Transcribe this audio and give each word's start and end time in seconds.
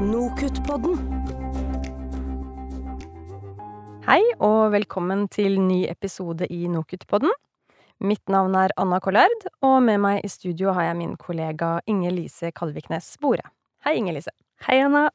Nokutt-podden. 0.00 0.96
Hei 4.06 4.22
og 4.40 4.70
velkommen 4.72 5.26
til 5.28 5.58
ny 5.60 5.82
episode 5.92 6.46
i 6.48 6.62
Nokutt-podden. 6.72 7.28
Mitt 8.00 8.32
navn 8.32 8.56
er 8.56 8.72
Anna 8.80 8.96
Kollard, 9.04 9.44
og 9.60 9.82
med 9.84 10.00
meg 10.00 10.22
i 10.24 10.30
studio 10.32 10.72
har 10.72 10.86
jeg 10.86 10.98
min 11.02 11.12
kollega 11.20 11.82
Inger 11.84 12.16
Lise 12.16 12.48
Kalviknes 12.56 13.10
Bore. 13.20 13.44
Hei, 13.84 13.98
Inger 14.00 14.16
Lise. 14.16 14.32
Hei, 14.64 14.78
Anna. 14.86 15.10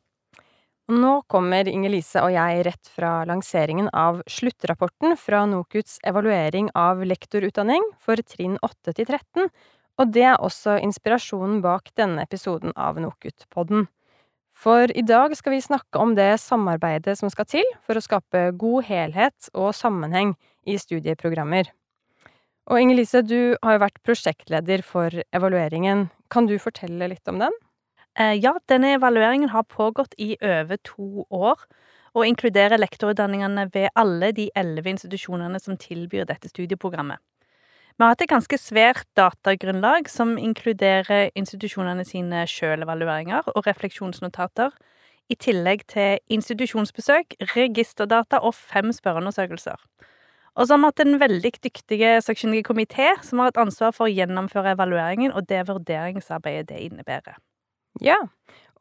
Nå 0.94 1.16
kommer 1.34 1.66
Inger 1.66 1.96
Lise 1.96 2.22
og 2.22 2.36
jeg 2.36 2.62
rett 2.70 2.94
fra 2.94 3.16
lanseringen 3.26 3.90
av 3.90 4.22
sluttrapporten 4.30 5.18
fra 5.18 5.48
NOKUTs 5.50 5.98
evaluering 6.06 6.70
av 6.78 7.02
lektorutdanning 7.02 7.90
for 7.98 8.22
trinn 8.22 8.62
8 8.62 8.94
til 8.94 9.10
13, 9.10 9.50
og 9.98 10.14
det 10.14 10.30
er 10.30 10.38
også 10.46 10.78
inspirasjonen 10.86 11.66
bak 11.66 11.90
denne 11.98 12.22
episoden 12.30 12.78
av 12.78 13.02
NOKUT-podden. 13.02 13.90
For 14.56 14.90
i 14.96 15.04
dag 15.04 15.36
skal 15.36 15.54
vi 15.58 15.64
snakke 15.64 16.00
om 16.00 16.16
det 16.16 16.40
samarbeidet 16.42 17.18
som 17.20 17.30
skal 17.32 17.48
til 17.50 17.68
for 17.86 18.00
å 18.00 18.04
skape 18.04 18.48
god 18.58 18.88
helhet 18.88 19.50
og 19.54 19.74
sammenheng 19.76 20.34
i 20.66 20.78
studieprogrammer. 20.80 21.68
Og 22.72 22.82
Inger 22.82 22.98
Lise, 22.98 23.22
du 23.22 23.54
har 23.62 23.76
jo 23.76 23.84
vært 23.84 24.02
prosjektleder 24.08 24.82
for 24.86 25.14
evalueringen. 25.36 26.08
Kan 26.34 26.48
du 26.50 26.56
fortelle 26.58 27.12
litt 27.12 27.30
om 27.30 27.38
den? 27.44 27.54
Eh, 28.18 28.40
ja, 28.40 28.56
denne 28.72 28.96
evalueringen 28.96 29.52
har 29.52 29.68
pågått 29.70 30.16
i 30.18 30.34
over 30.40 30.80
to 30.88 31.28
år, 31.30 31.62
og 32.16 32.26
inkluderer 32.26 32.80
lektorutdanningene 32.80 33.68
ved 33.74 33.92
alle 34.00 34.32
de 34.34 34.48
elleve 34.56 34.96
institusjonene 34.96 35.60
som 35.62 35.78
tilbyr 35.78 36.26
dette 36.26 36.50
studieprogrammet. 36.50 37.20
Vi 37.96 38.04
har 38.04 38.12
hatt 38.12 38.26
et 38.26 38.28
ganske 38.28 38.58
svært 38.60 39.06
datagrunnlag 39.16 40.10
som 40.12 40.34
inkluderer 40.36 41.30
institusjonene 41.40 42.04
sine 42.04 42.42
sjølevalueringer 42.52 43.48
og 43.54 43.70
refleksjonsnotater, 43.70 44.74
i 45.32 45.38
tillegg 45.40 45.86
til 45.90 46.20
institusjonsbesøk, 46.30 47.38
registerdata 47.56 48.42
og 48.46 48.54
fem 48.54 48.92
spørreundersøkelser. 48.94 49.80
Og 50.56 50.68
så 50.68 50.76
har 50.76 50.82
vi 50.84 50.90
hatt 50.92 51.02
en 51.06 51.20
veldig 51.24 51.52
dyktig 51.64 52.02
sakkyndig 52.28 52.62
komité 52.68 53.08
som 53.24 53.40
har 53.40 53.50
hatt 53.50 53.64
ansvar 53.64 53.96
for 53.96 54.06
å 54.06 54.12
gjennomføre 54.12 54.76
evalueringen 54.76 55.32
og 55.32 55.48
det 55.48 55.64
vurderingsarbeidet 55.68 56.68
det 56.74 56.84
innebærer. 56.86 57.40
Ja, 58.04 58.20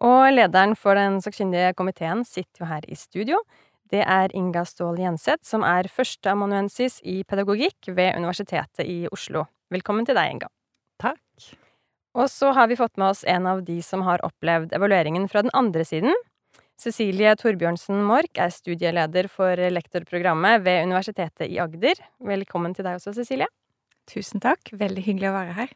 og 0.03 0.35
lederen 0.35 0.75
for 0.75 0.99
den 0.99 1.21
sakkyndige 1.23 1.73
komiteen 1.79 2.27
sitter 2.27 2.65
jo 2.65 2.71
her 2.71 2.87
i 2.91 2.99
studio. 2.99 3.39
Det 3.95 4.03
er 4.03 4.33
Inga 4.35 4.65
Ståhl 4.67 4.99
Jenseth, 4.99 5.45
som 5.47 5.63
er 5.63 5.87
førsteamanuensis 5.93 6.97
i 7.07 7.21
pedagogikk 7.31 7.93
ved 7.95 8.17
Universitetet 8.19 8.89
i 8.91 9.05
Oslo. 9.15 9.45
Velkommen 9.71 10.09
til 10.09 10.19
deg, 10.19 10.33
Inga. 10.35 10.49
Takk. 10.99 11.45
Og 12.19 12.27
så 12.33 12.51
har 12.57 12.67
vi 12.71 12.79
fått 12.81 12.99
med 12.99 13.13
oss 13.13 13.23
en 13.31 13.47
av 13.47 13.63
de 13.67 13.77
som 13.87 14.03
har 14.07 14.25
opplevd 14.27 14.75
evalueringen 14.75 15.29
fra 15.31 15.45
den 15.47 15.55
andre 15.55 15.87
siden. 15.87 16.11
Cecilie 16.81 17.37
Torbjørnsen 17.39 18.03
Mork 18.09 18.43
er 18.43 18.51
studieleder 18.51 19.31
for 19.31 19.63
lektorprogrammet 19.77 20.67
ved 20.67 20.89
Universitetet 20.89 21.47
i 21.47 21.61
Agder. 21.63 22.03
Velkommen 22.19 22.75
til 22.75 22.89
deg 22.89 22.99
også, 22.99 23.15
Cecilie. 23.15 23.47
Tusen 24.11 24.43
takk. 24.43 24.75
Veldig 24.75 25.07
hyggelig 25.07 25.31
å 25.31 25.37
være 25.39 25.59
her. 25.61 25.75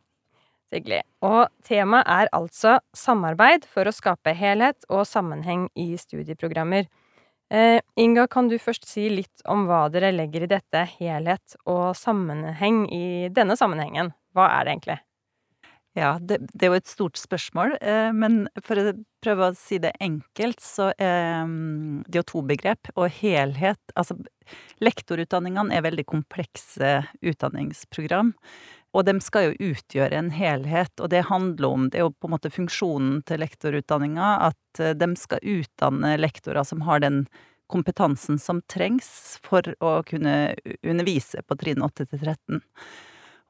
Hyggelig. 0.75 1.05
Og 1.23 1.45
temaet 1.65 2.11
er 2.19 2.35
altså 2.35 2.81
samarbeid 2.99 3.71
for 3.71 3.87
å 3.87 3.95
skape 3.95 4.35
helhet 4.35 4.91
og 4.91 5.07
sammenheng 5.07 5.69
i 5.79 5.93
studieprogrammer. 6.01 6.91
Eh, 7.51 7.81
Inga, 7.97 8.27
kan 8.29 8.49
du 8.49 8.59
først 8.61 8.85
si 8.89 9.09
litt 9.09 9.45
om 9.49 9.65
hva 9.69 9.87
dere 9.93 10.13
legger 10.13 10.45
i 10.45 10.51
dette 10.51 10.85
helhet 10.99 11.57
og 11.65 11.97
sammenheng 11.97 12.85
i 12.93 13.29
denne 13.33 13.57
sammenhengen? 13.57 14.13
Hva 14.37 14.51
er 14.59 14.67
det 14.67 14.75
egentlig? 14.75 14.99
Ja, 15.99 16.13
det, 16.21 16.43
det 16.53 16.67
er 16.67 16.75
jo 16.75 16.79
et 16.79 16.91
stort 16.91 17.19
spørsmål, 17.19 17.73
eh, 17.81 18.11
men 18.15 18.45
for 18.63 18.79
å 18.79 18.93
prøve 19.25 19.49
å 19.49 19.57
si 19.57 19.81
det 19.83 19.95
enkelt, 20.05 20.61
så 20.63 20.93
er 20.95 21.49
det 21.49 22.05
det 22.13 22.21
jo 22.21 22.27
to 22.29 22.43
begrep. 22.47 22.93
Og 22.95 23.09
helhet 23.19 23.81
Altså, 23.99 24.15
lektorutdanningene 24.85 25.75
er 25.75 25.85
veldig 25.85 26.05
komplekse 26.09 27.01
utdanningsprogram. 27.21 28.35
Og 28.99 29.05
de 29.07 29.15
skal 29.23 29.47
jo 29.47 29.71
utgjøre 29.71 30.17
en 30.19 30.33
helhet, 30.35 30.91
og 30.99 31.13
det 31.13 31.29
handler 31.29 31.69
om 31.69 31.85
Det 31.91 32.01
er 32.01 32.09
jo 32.09 32.15
på 32.19 32.27
en 32.27 32.35
måte 32.35 32.51
funksjonen 32.51 33.21
til 33.29 33.39
lektorutdanninga, 33.45 34.31
at 34.51 34.83
eh, 34.83 34.97
de 34.99 35.13
skal 35.17 35.45
utdanne 35.45 36.17
lektorer 36.19 36.67
som 36.67 36.83
har 36.89 37.05
den 37.05 37.27
kompetansen 37.71 38.41
som 38.43 38.63
trengs 38.67 39.39
for 39.45 39.63
å 39.85 40.01
kunne 40.09 40.57
undervise 40.83 41.45
på 41.47 41.59
trinn 41.61 41.85
8 41.85 42.09
til 42.09 42.23
13. 42.25 42.63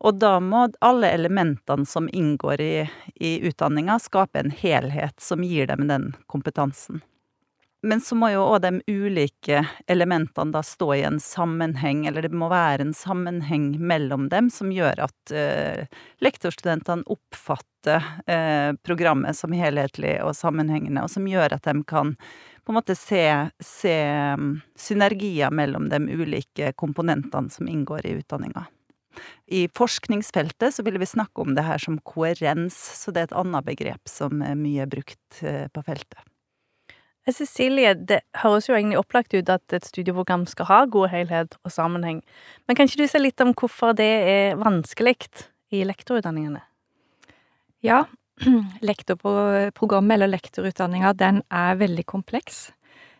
Og 0.05 0.19
da 0.21 0.37
må 0.43 0.67
alle 0.85 1.11
elementene 1.15 1.87
som 1.89 2.11
inngår 2.13 2.61
i, 2.61 2.75
i 3.15 3.31
utdanninga, 3.49 3.97
skape 4.03 4.43
en 4.43 4.53
helhet 4.55 5.17
som 5.23 5.43
gir 5.47 5.71
dem 5.71 5.89
den 5.89 6.13
kompetansen. 6.31 7.01
Men 7.83 8.01
så 8.03 8.17
må 8.19 8.33
jo 8.33 8.43
òg 8.43 8.65
de 8.65 8.81
ulike 8.91 9.61
elementene 9.87 10.51
da 10.51 10.65
stå 10.67 10.89
i 10.97 11.05
en 11.07 11.21
sammenheng, 11.23 12.07
eller 12.11 12.27
det 12.27 12.35
må 12.35 12.49
være 12.51 12.83
en 12.89 12.95
sammenheng 12.97 13.71
mellom 13.79 14.27
dem 14.33 14.49
som 14.51 14.73
gjør 14.75 15.05
at 15.07 15.33
eh, 15.35 15.85
lektorstudentene 16.25 17.07
oppfatter 17.07 18.03
eh, 18.27 18.73
programmet 18.83 19.39
som 19.39 19.55
helhetlig 19.55 20.17
og 20.27 20.35
sammenhengende, 20.35 21.05
og 21.07 21.13
som 21.13 21.29
gjør 21.31 21.55
at 21.55 21.69
de 21.71 21.85
kan 21.87 22.17
på 22.67 22.75
en 22.75 22.77
måte 22.77 22.99
se, 22.99 23.23
se 23.65 23.95
um, 24.37 24.59
synergier 24.77 25.55
mellom 25.55 25.87
de 25.89 26.03
ulike 26.11 26.75
komponentene 26.77 27.49
som 27.49 27.71
inngår 27.71 28.05
i 28.05 28.17
utdanninga. 28.19 28.67
I 29.47 29.63
forskningsfeltet 29.73 30.75
så 30.75 30.85
ville 30.85 31.01
vi 31.01 31.09
snakke 31.09 31.47
om 31.47 31.55
det 31.57 31.65
her 31.65 31.81
som 31.81 31.97
koherens, 32.05 32.77
så 32.77 33.15
det 33.15 33.23
er 33.23 33.31
et 33.31 33.39
annet 33.41 33.71
begrep 33.71 34.11
som 34.11 34.43
er 34.45 34.59
mye 34.59 34.85
brukt 34.91 35.41
eh, 35.41 35.71
på 35.73 35.87
feltet. 35.87 36.21
Cecilie, 37.35 37.93
det 37.95 38.23
høres 38.41 38.69
jo 38.69 38.77
egentlig 38.77 38.99
opplagt 39.01 39.35
ut 39.35 39.51
at 39.53 39.75
et 39.77 39.85
studieprogram 39.85 40.47
skal 40.49 40.69
ha 40.71 40.79
god 40.89 41.11
helhet 41.13 41.57
og 41.65 41.73
sammenheng, 41.75 42.23
men 42.67 42.77
kan 42.77 42.89
ikke 42.89 43.03
du 43.03 43.11
si 43.11 43.21
litt 43.21 43.43
om 43.45 43.53
hvorfor 43.53 43.97
det 43.99 44.09
er 44.33 44.61
vanskelig 44.61 45.17
i 45.75 45.83
lektorutdanningene? 45.85 46.63
Ja, 47.85 48.05
lektorprogrammet 48.91 50.17
eller 50.17 50.31
lektorutdanninga, 50.33 51.13
den 51.19 51.43
er 51.51 51.79
veldig 51.81 52.07
kompleks. 52.07 52.69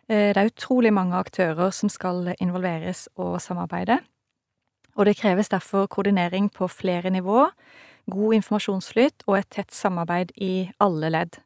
Eh, 0.09 0.31
det 0.33 0.37
er 0.37 0.49
utrolig 0.51 0.93
mange 0.93 1.19
aktører 1.19 1.71
som 1.75 1.91
skal 1.91 2.33
involveres 2.39 3.07
og 3.17 3.37
samarbeide. 3.43 3.99
Og 4.97 5.05
det 5.05 5.19
kreves 5.19 5.51
derfor 5.51 5.87
koordinering 5.87 6.49
på 6.51 6.67
flere 6.67 7.09
nivå, 7.09 7.45
god 8.09 8.33
informasjonsflyt 8.33 9.23
og 9.27 9.37
et 9.37 9.49
tett 9.53 9.71
samarbeid 9.75 10.33
i 10.35 10.69
alle 10.81 11.11
ledd. 11.13 11.39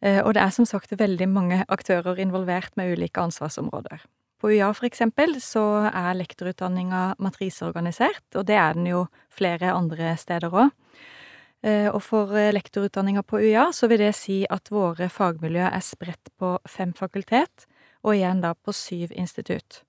Eh, 0.00 0.20
og 0.22 0.34
det 0.36 0.42
er 0.44 0.54
som 0.54 0.66
sagt 0.68 0.94
veldig 0.98 1.28
mange 1.30 1.64
aktører 1.68 2.20
involvert 2.22 2.76
med 2.78 2.94
ulike 2.94 3.20
ansvarsområder. 3.20 4.04
På 4.38 4.52
UiA 4.52 4.70
for 4.70 4.86
eksempel 4.86 5.34
så 5.42 5.90
er 5.90 6.14
lektorutdanninga 6.14 7.16
matriseorganisert, 7.18 8.22
og 8.38 8.46
det 8.46 8.54
er 8.54 8.76
den 8.76 8.86
jo 8.86 9.06
flere 9.34 9.72
andre 9.74 10.14
steder 10.20 10.54
òg. 10.54 10.70
Eh, 11.66 11.88
og 11.90 11.98
for 12.06 12.36
eh, 12.38 12.52
lektorutdanninga 12.54 13.24
på 13.26 13.40
UiA 13.42 13.72
så 13.74 13.88
vil 13.90 14.04
det 14.04 14.14
si 14.14 14.44
at 14.46 14.70
våre 14.70 15.10
fagmiljø 15.10 15.66
er 15.66 15.82
spredt 15.82 16.30
på 16.38 16.54
fem 16.70 16.94
fakultet, 16.94 17.66
og 18.06 18.14
igjen 18.14 18.44
da 18.44 18.54
på 18.54 18.70
syv 18.70 19.10
institutt. 19.10 19.82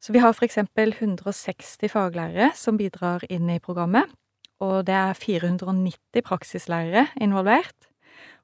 Så 0.00 0.14
vi 0.16 0.22
har 0.24 0.32
for 0.32 0.46
eksempel 0.46 0.94
160 0.96 1.92
faglærere 1.92 2.54
som 2.56 2.80
bidrar 2.80 3.26
inn 3.28 3.50
i 3.52 3.60
programmet, 3.60 4.08
og 4.60 4.86
det 4.88 4.96
er 4.96 5.12
490 5.12 6.24
praksislærere 6.24 7.10
involvert. 7.20 7.89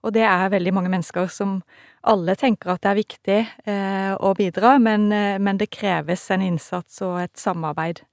Og 0.07 0.13
det 0.15 0.25
er 0.27 0.53
veldig 0.53 0.73
mange 0.75 0.91
mennesker 0.93 1.31
som 1.33 1.61
alle 2.07 2.37
tenker 2.39 2.75
at 2.75 2.85
det 2.85 2.91
er 2.91 3.01
viktig 3.01 3.39
eh, 3.67 4.13
å 4.15 4.35
bidra, 4.39 4.77
men, 4.83 5.09
eh, 5.13 5.39
men, 5.43 5.59
det 5.59 5.73
kreves 5.75 6.29
en 6.31 6.45
innsats 6.45 7.03
og 7.03 7.19
et 7.25 7.35
samarbeid. 7.41 8.05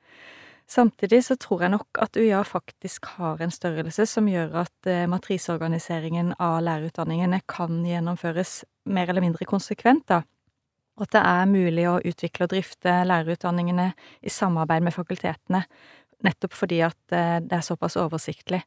Samtidig 0.69 1.19
så 1.27 1.35
tror 1.37 1.65
jeg 1.65 1.73
nok 1.75 1.99
at 2.01 2.17
UiA 2.17 2.39
faktisk 2.47 3.05
har 3.19 3.41
en 3.43 3.51
størrelse 3.53 4.07
som 4.09 4.29
gjør 4.31 4.63
at 4.63 4.89
eh, 4.89 5.05
matriseorganiseringen 5.11 6.33
av 6.41 6.61
lærerutdanningene 6.65 7.43
kan 7.51 7.83
gjennomføres 7.85 8.63
mer 8.89 9.11
eller 9.11 9.25
mindre 9.27 9.45
konsekvent, 9.49 10.07
da. 10.09 10.23
Og 10.97 11.07
at 11.07 11.15
det 11.15 11.23
er 11.25 11.49
mulig 11.49 11.85
å 11.89 11.99
utvikle 12.05 12.45
og 12.45 12.53
drifte 12.53 12.99
lærerutdanningene 13.09 13.91
i 14.21 14.33
samarbeid 14.33 14.85
med 14.85 14.93
fakultetene, 14.93 15.63
nettopp 16.23 16.55
fordi 16.55 16.81
at 16.85 17.15
eh, 17.15 17.37
det 17.43 17.59
er 17.59 17.65
såpass 17.65 17.99
oversiktlig. 18.01 18.63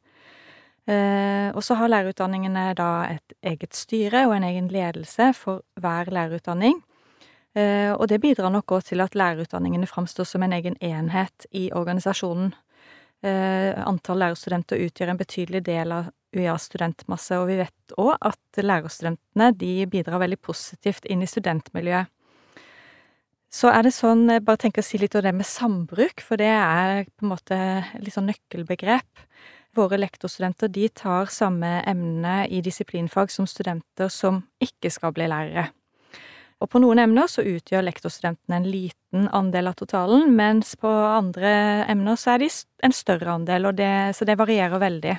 Eh, 0.87 1.51
og 1.51 1.65
så 1.67 1.75
har 1.75 1.91
lærerutdanningene 1.91 2.69
da 2.79 2.91
et 3.11 3.35
eget 3.43 3.75
styre 3.75 4.27
og 4.29 4.37
en 4.37 4.47
egen 4.47 4.69
ledelse 4.71 5.33
for 5.35 5.65
hver 5.83 6.13
lærerutdanning. 6.15 6.79
Eh, 7.57 7.91
og 7.91 8.07
det 8.09 8.21
bidrar 8.23 8.53
nok 8.55 8.77
òg 8.77 8.85
til 8.87 9.03
at 9.03 9.17
lærerutdanningene 9.19 9.89
framstår 9.91 10.29
som 10.29 10.45
en 10.47 10.55
egen 10.55 10.77
enhet 10.81 11.49
i 11.51 11.71
organisasjonen. 11.75 12.53
Eh, 13.25 13.73
antall 13.83 14.21
lærerstudenter 14.23 14.83
utgjør 14.87 15.11
en 15.11 15.19
betydelig 15.19 15.65
del 15.67 15.95
av 15.97 16.13
UiAs 16.37 16.69
studentmasse, 16.69 17.39
og 17.41 17.49
vi 17.49 17.57
vet 17.63 17.97
òg 17.99 18.15
at 18.21 18.61
lærerstudentene 18.61 19.51
de 19.57 19.87
bidrar 19.91 20.21
veldig 20.23 20.39
positivt 20.39 21.09
inn 21.11 21.25
i 21.25 21.31
studentmiljøet. 21.31 22.13
Så 23.57 23.71
er 23.73 23.87
det 23.87 23.95
sånn, 23.95 24.27
jeg 24.29 24.45
bare 24.45 24.61
tenker 24.61 24.83
å 24.83 24.87
si 24.87 24.99
litt 25.01 25.15
om 25.17 25.23
det 25.25 25.33
med 25.33 25.49
sambruk, 25.49 26.21
for 26.21 26.37
det 26.37 26.51
er 26.51 27.07
på 27.09 27.25
en 27.25 27.31
måte 27.31 27.59
litt 28.03 28.13
sånn 28.13 28.29
nøkkelbegrep. 28.29 29.23
Våre 29.77 29.99
lektorstudenter 30.01 30.71
de 30.73 30.89
tar 30.89 31.31
samme 31.33 31.81
emne 31.87 32.47
i 32.49 32.63
disiplinfag 32.65 33.31
som 33.33 33.49
studenter 33.49 34.11
som 34.13 34.43
ikke 34.63 34.91
skal 34.93 35.15
bli 35.17 35.29
lærere. 35.31 35.69
Og 36.65 36.71
på 36.73 36.81
noen 36.81 37.03
emner 37.03 37.29
så 37.29 37.45
utgjør 37.45 37.85
lektorstudentene 37.85 38.57
en 38.57 38.69
liten 38.73 39.27
andel 39.37 39.69
av 39.69 39.77
totalen, 39.77 40.31
mens 40.37 40.73
på 40.81 40.89
andre 40.89 41.85
emner 41.93 42.17
så 42.17 42.35
er 42.35 42.47
de 42.47 42.51
en 42.89 42.97
større 42.97 43.35
andel, 43.35 43.69
det, 43.77 43.93
så 44.17 44.25
det 44.25 44.39
varierer 44.41 44.81
veldig. 44.81 45.17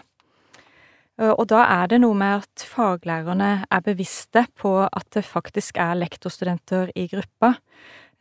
Og 1.17 1.45
da 1.49 1.63
er 1.65 1.87
det 1.89 1.97
noe 2.03 2.13
med 2.17 2.43
at 2.43 2.65
faglærerne 2.69 3.51
er 3.73 3.85
bevisste 3.85 4.43
på 4.57 4.73
at 4.85 5.07
det 5.15 5.25
faktisk 5.25 5.79
er 5.81 5.97
lektorstudenter 5.97 6.91
i 6.93 7.07
gruppa. 7.09 7.55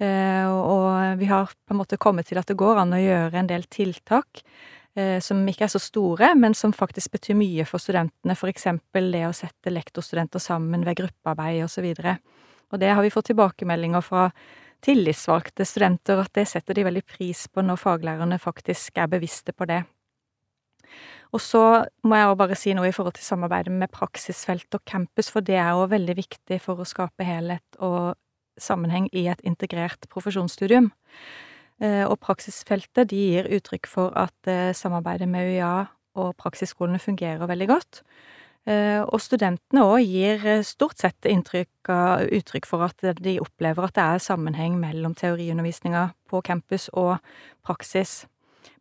Eh, 0.00 0.48
og 0.48 1.20
vi 1.20 1.28
har 1.28 1.52
på 1.52 1.72
en 1.72 1.80
måte 1.80 2.00
kommet 2.00 2.28
til 2.28 2.40
at 2.40 2.48
det 2.48 2.56
går 2.60 2.80
an 2.82 2.92
å 2.92 3.00
gjøre 3.00 3.40
en 3.40 3.48
del 3.48 3.64
tiltak 3.72 4.42
som 5.20 5.42
ikke 5.44 5.66
er 5.66 5.72
så 5.72 5.80
store, 5.82 6.30
men 6.40 6.54
som 6.56 6.72
faktisk 6.72 7.12
betyr 7.12 7.36
mye 7.36 7.66
for 7.68 7.82
studentene, 7.82 8.36
for 8.38 8.48
eksempel 8.48 9.10
det 9.12 9.26
å 9.28 9.34
sette 9.36 9.72
lektorstudenter 9.72 10.40
sammen 10.40 10.86
ved 10.86 10.96
gruppearbeid 11.02 11.64
og 11.66 11.68
så. 11.68 11.84
Og 12.72 12.80
det 12.80 12.94
har 12.94 13.04
vi 13.04 13.12
fått 13.12 13.28
tilbakemeldinger 13.28 14.04
fra 14.04 14.30
tillitsvalgte 14.84 15.66
studenter 15.66 16.20
at 16.22 16.32
det 16.36 16.46
setter 16.50 16.76
de 16.76 16.86
veldig 16.86 17.04
pris 17.08 17.46
på 17.48 17.64
når 17.64 17.80
faglærerne 17.80 18.38
faktisk 18.40 18.98
er 19.00 19.10
bevisste 19.10 19.54
på 19.56 19.68
det. 19.68 19.82
Og 21.34 21.42
så 21.42 21.62
må 22.06 22.18
jeg 22.18 22.28
også 22.28 22.40
bare 22.40 22.58
si 22.58 22.74
noe 22.76 22.88
i 22.88 22.94
forhold 22.94 23.16
til 23.18 23.26
samarbeidet 23.26 23.74
med 23.74 23.92
praksisfelt 23.92 24.78
og 24.78 24.84
campus, 24.86 25.30
for 25.32 25.44
det 25.44 25.58
er 25.58 25.74
òg 25.74 25.90
veldig 25.92 26.16
viktig 26.16 26.60
for 26.62 26.80
å 26.80 26.86
skape 26.86 27.26
helhet 27.26 27.80
og 27.82 28.14
sammenheng 28.56 29.10
i 29.12 29.26
et 29.28 29.42
integrert 29.44 30.06
profesjonsstudium. 30.12 30.92
Eh, 31.82 32.04
og 32.08 32.16
praksisfeltet 32.24 33.10
de 33.10 33.18
gir 33.32 33.50
uttrykk 33.58 33.88
for 33.90 34.14
at 34.16 34.48
eh, 34.48 34.72
samarbeidet 34.76 35.28
med 35.28 35.52
UiA 35.52 35.74
og 36.16 36.32
praksisskolene 36.40 37.00
fungerer 37.02 37.44
veldig 37.48 37.68
godt. 37.68 38.00
Eh, 38.66 39.02
og 39.04 39.20
studentene 39.22 39.84
òg 39.84 40.06
gir 40.08 40.46
stort 40.66 40.98
sett 40.98 41.28
inntrykk 41.28 41.90
uttrykk 42.38 42.64
for 42.66 42.86
at 42.88 43.04
de 43.20 43.36
opplever 43.38 43.86
at 43.86 43.94
det 43.94 44.06
er 44.06 44.24
sammenheng 44.24 44.80
mellom 44.80 45.14
teoriundervisninga 45.14 46.08
på 46.26 46.40
campus 46.42 46.88
og 46.94 47.18
praksis. 47.66 48.24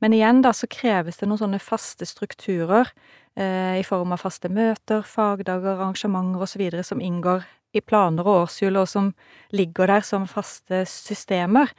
Men 0.02 0.16
igjen, 0.16 0.42
da, 0.44 0.54
så 0.56 0.68
kreves 0.72 1.20
det 1.20 1.28
noen 1.30 1.42
sånne 1.44 1.62
faste 1.64 2.08
strukturer 2.08 2.90
eh, 3.38 3.78
i 3.80 3.86
form 3.86 4.16
av 4.16 4.24
faste 4.24 4.50
møter, 4.52 5.06
fagdager, 5.08 5.76
arrangementer 5.76 6.44
osv. 6.46 6.66
som 6.84 7.04
inngår 7.04 7.46
i 7.76 7.84
planer 7.84 8.26
og 8.26 8.46
årshjul, 8.46 8.80
og 8.80 8.88
som 8.88 9.12
ligger 9.56 9.92
der 9.92 10.06
som 10.08 10.28
faste 10.32 10.86
systemer. 10.88 11.72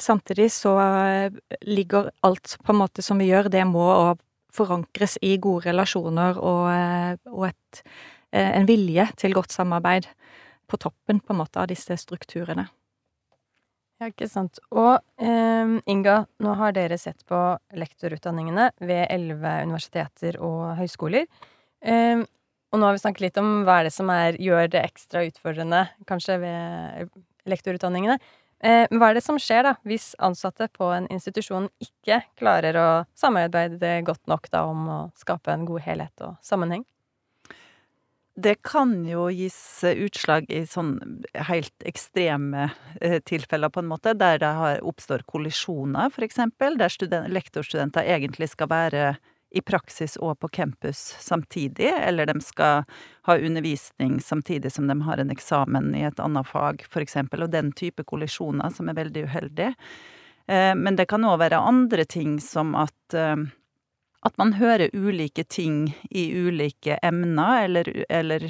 Samtidig 0.00 0.48
så 0.54 0.72
eh, 0.80 1.32
ligger 1.68 2.10
alt 2.24 2.56
på 2.64 2.72
en 2.72 2.80
måte 2.80 3.02
som 3.04 3.20
vi 3.20 3.28
gjør, 3.28 3.50
det 3.52 3.64
må 3.68 3.84
forankres 4.52 5.18
i 5.24 5.36
gode 5.40 5.68
relasjoner 5.68 6.38
og, 6.40 6.66
eh, 6.72 7.16
og 7.32 7.48
et, 7.50 7.82
eh, 8.32 8.52
en 8.56 8.68
vilje 8.68 9.08
til 9.20 9.36
godt 9.36 9.52
samarbeid 9.52 10.08
på 10.68 10.80
toppen, 10.80 11.20
på 11.20 11.34
en 11.34 11.42
måte, 11.42 11.60
av 11.60 11.68
disse 11.68 11.96
strukturene. 12.00 12.68
Ja, 14.00 14.08
ikke 14.10 14.26
sant. 14.26 14.58
Og 14.74 14.96
eh, 15.22 15.78
Inga, 15.92 16.22
nå 16.42 16.54
har 16.58 16.72
dere 16.74 16.98
sett 16.98 17.20
på 17.28 17.38
lektorutdanningene 17.78 18.72
ved 18.82 19.06
elleve 19.12 19.58
universiteter 19.62 20.40
og 20.42 20.72
høyskoler. 20.80 21.28
Eh, 21.84 22.24
og 22.72 22.80
nå 22.80 22.88
har 22.88 22.96
vi 22.96 23.02
snakket 23.04 23.26
litt 23.26 23.38
om 23.38 23.50
hva 23.66 23.78
er 23.78 23.86
det 23.86 23.94
som 23.94 24.10
er, 24.10 24.38
gjør 24.40 24.72
det 24.72 24.80
ekstra 24.80 25.22
utfordrende, 25.28 25.84
kanskje, 26.08 26.38
ved 26.40 27.10
lektorutdanningene. 27.52 28.16
Eh, 28.62 28.86
hva 28.94 29.08
er 29.10 29.18
det 29.18 29.24
som 29.26 29.40
skjer 29.42 29.64
da, 29.66 29.74
hvis 29.82 30.12
ansatte 30.22 30.68
på 30.70 30.92
en 30.94 31.08
institusjon 31.10 31.66
ikke 31.82 32.20
klarer 32.38 32.78
å 32.78 32.88
samarbeide 33.18 33.96
godt 34.06 34.22
nok 34.30 34.46
da 34.54 34.62
om 34.70 34.84
å 34.86 34.98
skape 35.18 35.50
en 35.50 35.66
god 35.66 35.82
helhet 35.82 36.22
og 36.22 36.36
sammenheng? 36.46 36.84
Det 38.38 38.54
kan 38.64 38.94
jo 39.04 39.26
gis 39.34 39.56
utslag 39.84 40.46
i 40.48 40.62
sånn 40.64 40.94
helt 41.50 41.84
ekstreme 41.84 42.70
eh, 43.02 43.18
tilfeller, 43.28 43.68
på 43.68 43.82
en 43.82 43.90
måte, 43.90 44.14
der 44.16 44.38
det 44.40 44.52
oppstår 44.88 45.26
kollisjoner, 45.28 46.08
eksempel, 46.24 46.78
der 46.80 47.28
lektorstudenter 47.28 48.08
egentlig 48.14 48.48
skal 48.54 48.70
være 48.72 49.04
i 49.52 49.62
praksis 49.64 50.16
og 50.16 50.38
på 50.40 50.48
campus 50.48 51.00
samtidig, 51.20 51.92
eller 52.06 52.26
de 52.26 52.40
skal 52.40 52.84
ha 53.28 53.38
undervisning 53.38 54.20
samtidig 54.20 54.72
som 54.72 54.88
de 54.88 54.96
har 55.06 55.20
en 55.20 55.32
eksamen 55.34 55.92
i 55.94 56.04
et 56.08 56.20
annet 56.20 56.48
fag, 56.48 56.84
eksempel, 57.02 57.44
og 57.44 57.52
den 57.52 57.72
type 57.76 58.04
kollisjoner 58.08 58.72
som 58.74 58.88
er 58.88 58.98
veldig 58.98 59.26
uheldig. 59.28 59.72
Eh, 60.48 60.74
men 60.76 60.96
det 60.96 61.08
kan 61.12 61.24
òg 61.28 61.40
være 61.44 61.60
andre 61.60 62.06
ting 62.08 62.38
som 62.42 62.74
at 62.78 63.18
eh, 63.18 63.36
at 64.22 64.38
man 64.38 64.52
hører 64.54 64.92
ulike 64.94 65.42
ting 65.44 65.96
i 66.10 66.28
ulike 66.30 66.98
emner, 67.02 67.64
eller, 67.64 68.04
eller 68.08 68.44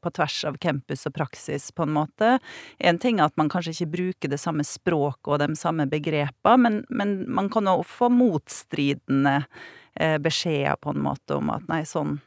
på 0.00 0.12
tvers 0.16 0.38
av 0.48 0.56
campus 0.62 1.04
og 1.06 1.14
praksis, 1.18 1.68
på 1.72 1.84
en 1.84 1.92
måte. 1.98 2.38
En 2.78 3.00
ting 3.00 3.20
er 3.20 3.28
at 3.28 3.36
man 3.36 3.50
kanskje 3.52 3.74
ikke 3.74 3.92
bruker 3.98 4.32
det 4.32 4.40
samme 4.40 4.64
språket 4.64 5.28
og 5.34 5.42
de 5.42 5.58
samme 5.60 5.84
begrepene, 5.92 6.56
men, 6.64 6.80
men 6.88 7.18
man 7.28 7.52
kan 7.52 7.68
òg 7.68 7.84
få 7.88 8.08
motstridende 8.12 9.42
eh, 9.42 9.52
beskjeder 9.98 10.76
på 10.82 10.92
en 10.94 11.02
måte 11.02 11.38
om 11.38 11.50
at 11.50 11.64
nei, 11.70 11.82
sånn, 11.88 12.18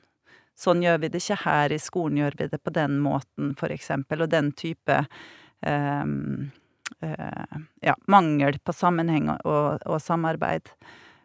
sånn 0.58 0.82
gjør 0.84 1.04
vi 1.04 1.12
det 1.12 1.22
ikke 1.24 1.42
her, 1.46 1.74
i 1.74 1.82
skolen 1.82 2.22
gjør 2.22 2.38
vi 2.40 2.50
det 2.52 2.62
på 2.62 2.74
den 2.76 3.00
måten, 3.04 3.54
for 3.60 3.74
eksempel, 3.74 4.26
og 4.26 4.32
den 4.34 4.52
type 4.58 4.98
eh, 4.98 6.10
eh, 7.02 7.62
ja, 7.88 7.96
mangel 8.12 8.60
på 8.60 8.76
sammenheng 8.76 9.32
og, 9.34 9.80
og, 9.86 10.00
samarbeid. 10.04 10.74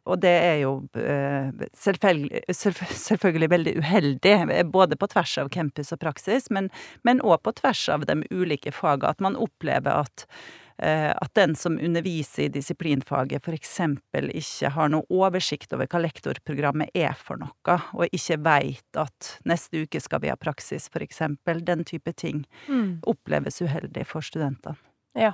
Og 0.07 0.21
det 0.23 0.35
er 0.39 0.61
jo 0.63 0.75
eh, 1.01 1.51
selvfølgelig, 1.75 2.45
selvfølgelig, 2.55 3.51
veldig 3.51 3.75
uheldig, 3.81 4.37
både 4.71 4.99
på 5.01 5.11
tvers 5.11 5.35
av 5.43 5.51
campus 5.51 5.91
og 5.97 6.05
praksis, 6.05 6.47
men 6.55 7.25
òg 7.27 7.43
på 7.43 7.57
tvers 7.59 7.89
av 7.91 8.07
de 8.07 8.21
ulike 8.31 8.71
fagene, 8.71 9.11
at 9.11 9.25
man 9.25 9.39
opplever 9.41 10.07
at 10.07 10.29
Eh, 10.31 10.66
at 10.79 11.31
den 11.39 11.55
som 11.57 11.79
underviser 11.81 12.47
i 12.47 12.53
disiplinfaget 12.53 13.49
eksempel 13.49 14.29
ikke 14.37 14.69
har 14.75 14.91
noe 14.93 15.09
oversikt 15.09 15.73
over 15.73 15.89
hva 15.89 16.03
lektorprogrammet 16.05 16.93
er 16.93 17.17
for 17.17 17.41
noe, 17.41 17.79
og 17.97 18.13
ikke 18.13 18.37
veit 18.45 19.01
at 19.01 19.31
neste 19.49 19.87
uke 19.87 20.03
skal 20.05 20.21
vi 20.21 20.29
ha 20.29 20.37
praksis, 20.37 20.91
eksempel. 20.93 21.65
Den 21.65 21.85
type 21.85 22.13
ting 22.13 22.45
mm. 22.69 23.01
oppleves 23.09 23.63
uheldig 23.63 24.05
for 24.05 24.21
studentene. 24.21 24.77
Ja. 25.17 25.33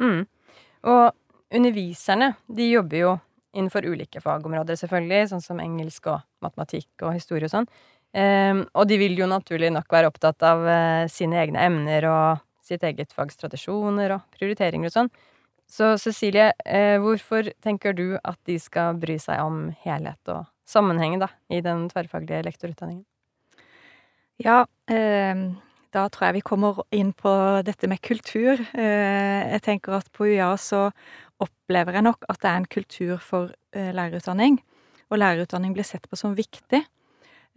Mm. 0.00 0.24
Og 0.88 1.12
underviserne, 1.52 2.34
de 2.48 2.70
jobber 2.70 2.96
jo 2.96 3.14
innenfor 3.52 3.86
ulike 3.86 4.20
fagområder, 4.22 4.78
selvfølgelig, 4.78 5.30
sånn 5.32 5.42
som 5.44 5.62
engelsk 5.62 6.06
og 6.12 6.22
matematikk 6.44 7.02
og 7.02 7.16
historie 7.16 7.48
og 7.48 7.54
sånn. 7.54 7.68
Um, 8.10 8.64
og 8.74 8.88
de 8.90 8.98
vil 8.98 9.18
jo 9.18 9.28
naturlig 9.30 9.70
nok 9.70 9.90
være 9.92 10.10
opptatt 10.10 10.42
av 10.46 10.64
uh, 10.66 11.10
sine 11.10 11.38
egne 11.44 11.62
emner 11.68 12.06
og 12.10 12.40
sitt 12.70 12.86
eget 12.86 13.12
fags 13.16 13.38
tradisjoner 13.40 14.16
og 14.16 14.24
prioriteringer 14.38 14.90
og 14.90 14.96
sånn. 14.96 15.12
Så 15.70 15.92
Cecilie, 16.02 16.50
eh, 16.66 16.96
hvorfor 16.98 17.52
tenker 17.62 17.94
du 17.94 18.18
at 18.18 18.38
de 18.48 18.56
skal 18.58 18.98
bry 18.98 19.18
seg 19.22 19.38
om 19.44 19.68
helhet 19.84 20.32
og 20.32 20.48
sammenheng 20.66 21.20
da, 21.22 21.28
i 21.50 21.60
den 21.62 21.86
tverrfaglige 21.92 22.42
lektorutdanningen? 22.48 23.04
Ja, 24.40 24.64
eh, 24.90 25.44
da 25.94 26.06
tror 26.08 26.28
jeg 26.28 26.38
vi 26.38 26.46
kommer 26.46 26.82
inn 26.94 27.12
på 27.12 27.30
dette 27.66 27.88
med 27.90 28.00
kultur. 28.02 28.60
Eh, 28.78 29.42
jeg 29.54 29.62
tenker 29.66 29.98
at 29.98 30.10
på 30.14 30.28
UiA 30.30 30.52
så 30.58 30.88
opplever 31.42 31.98
jeg 31.98 32.06
nok 32.06 32.26
at 32.28 32.40
det 32.42 32.50
er 32.50 32.60
en 32.60 32.70
kultur 32.70 33.16
for 33.22 33.50
eh, 33.74 33.90
lærerutdanning. 33.96 34.60
Og 35.10 35.18
lærerutdanning 35.18 35.74
blir 35.74 35.86
sett 35.86 36.06
på 36.08 36.18
som 36.18 36.36
viktig. 36.38 36.84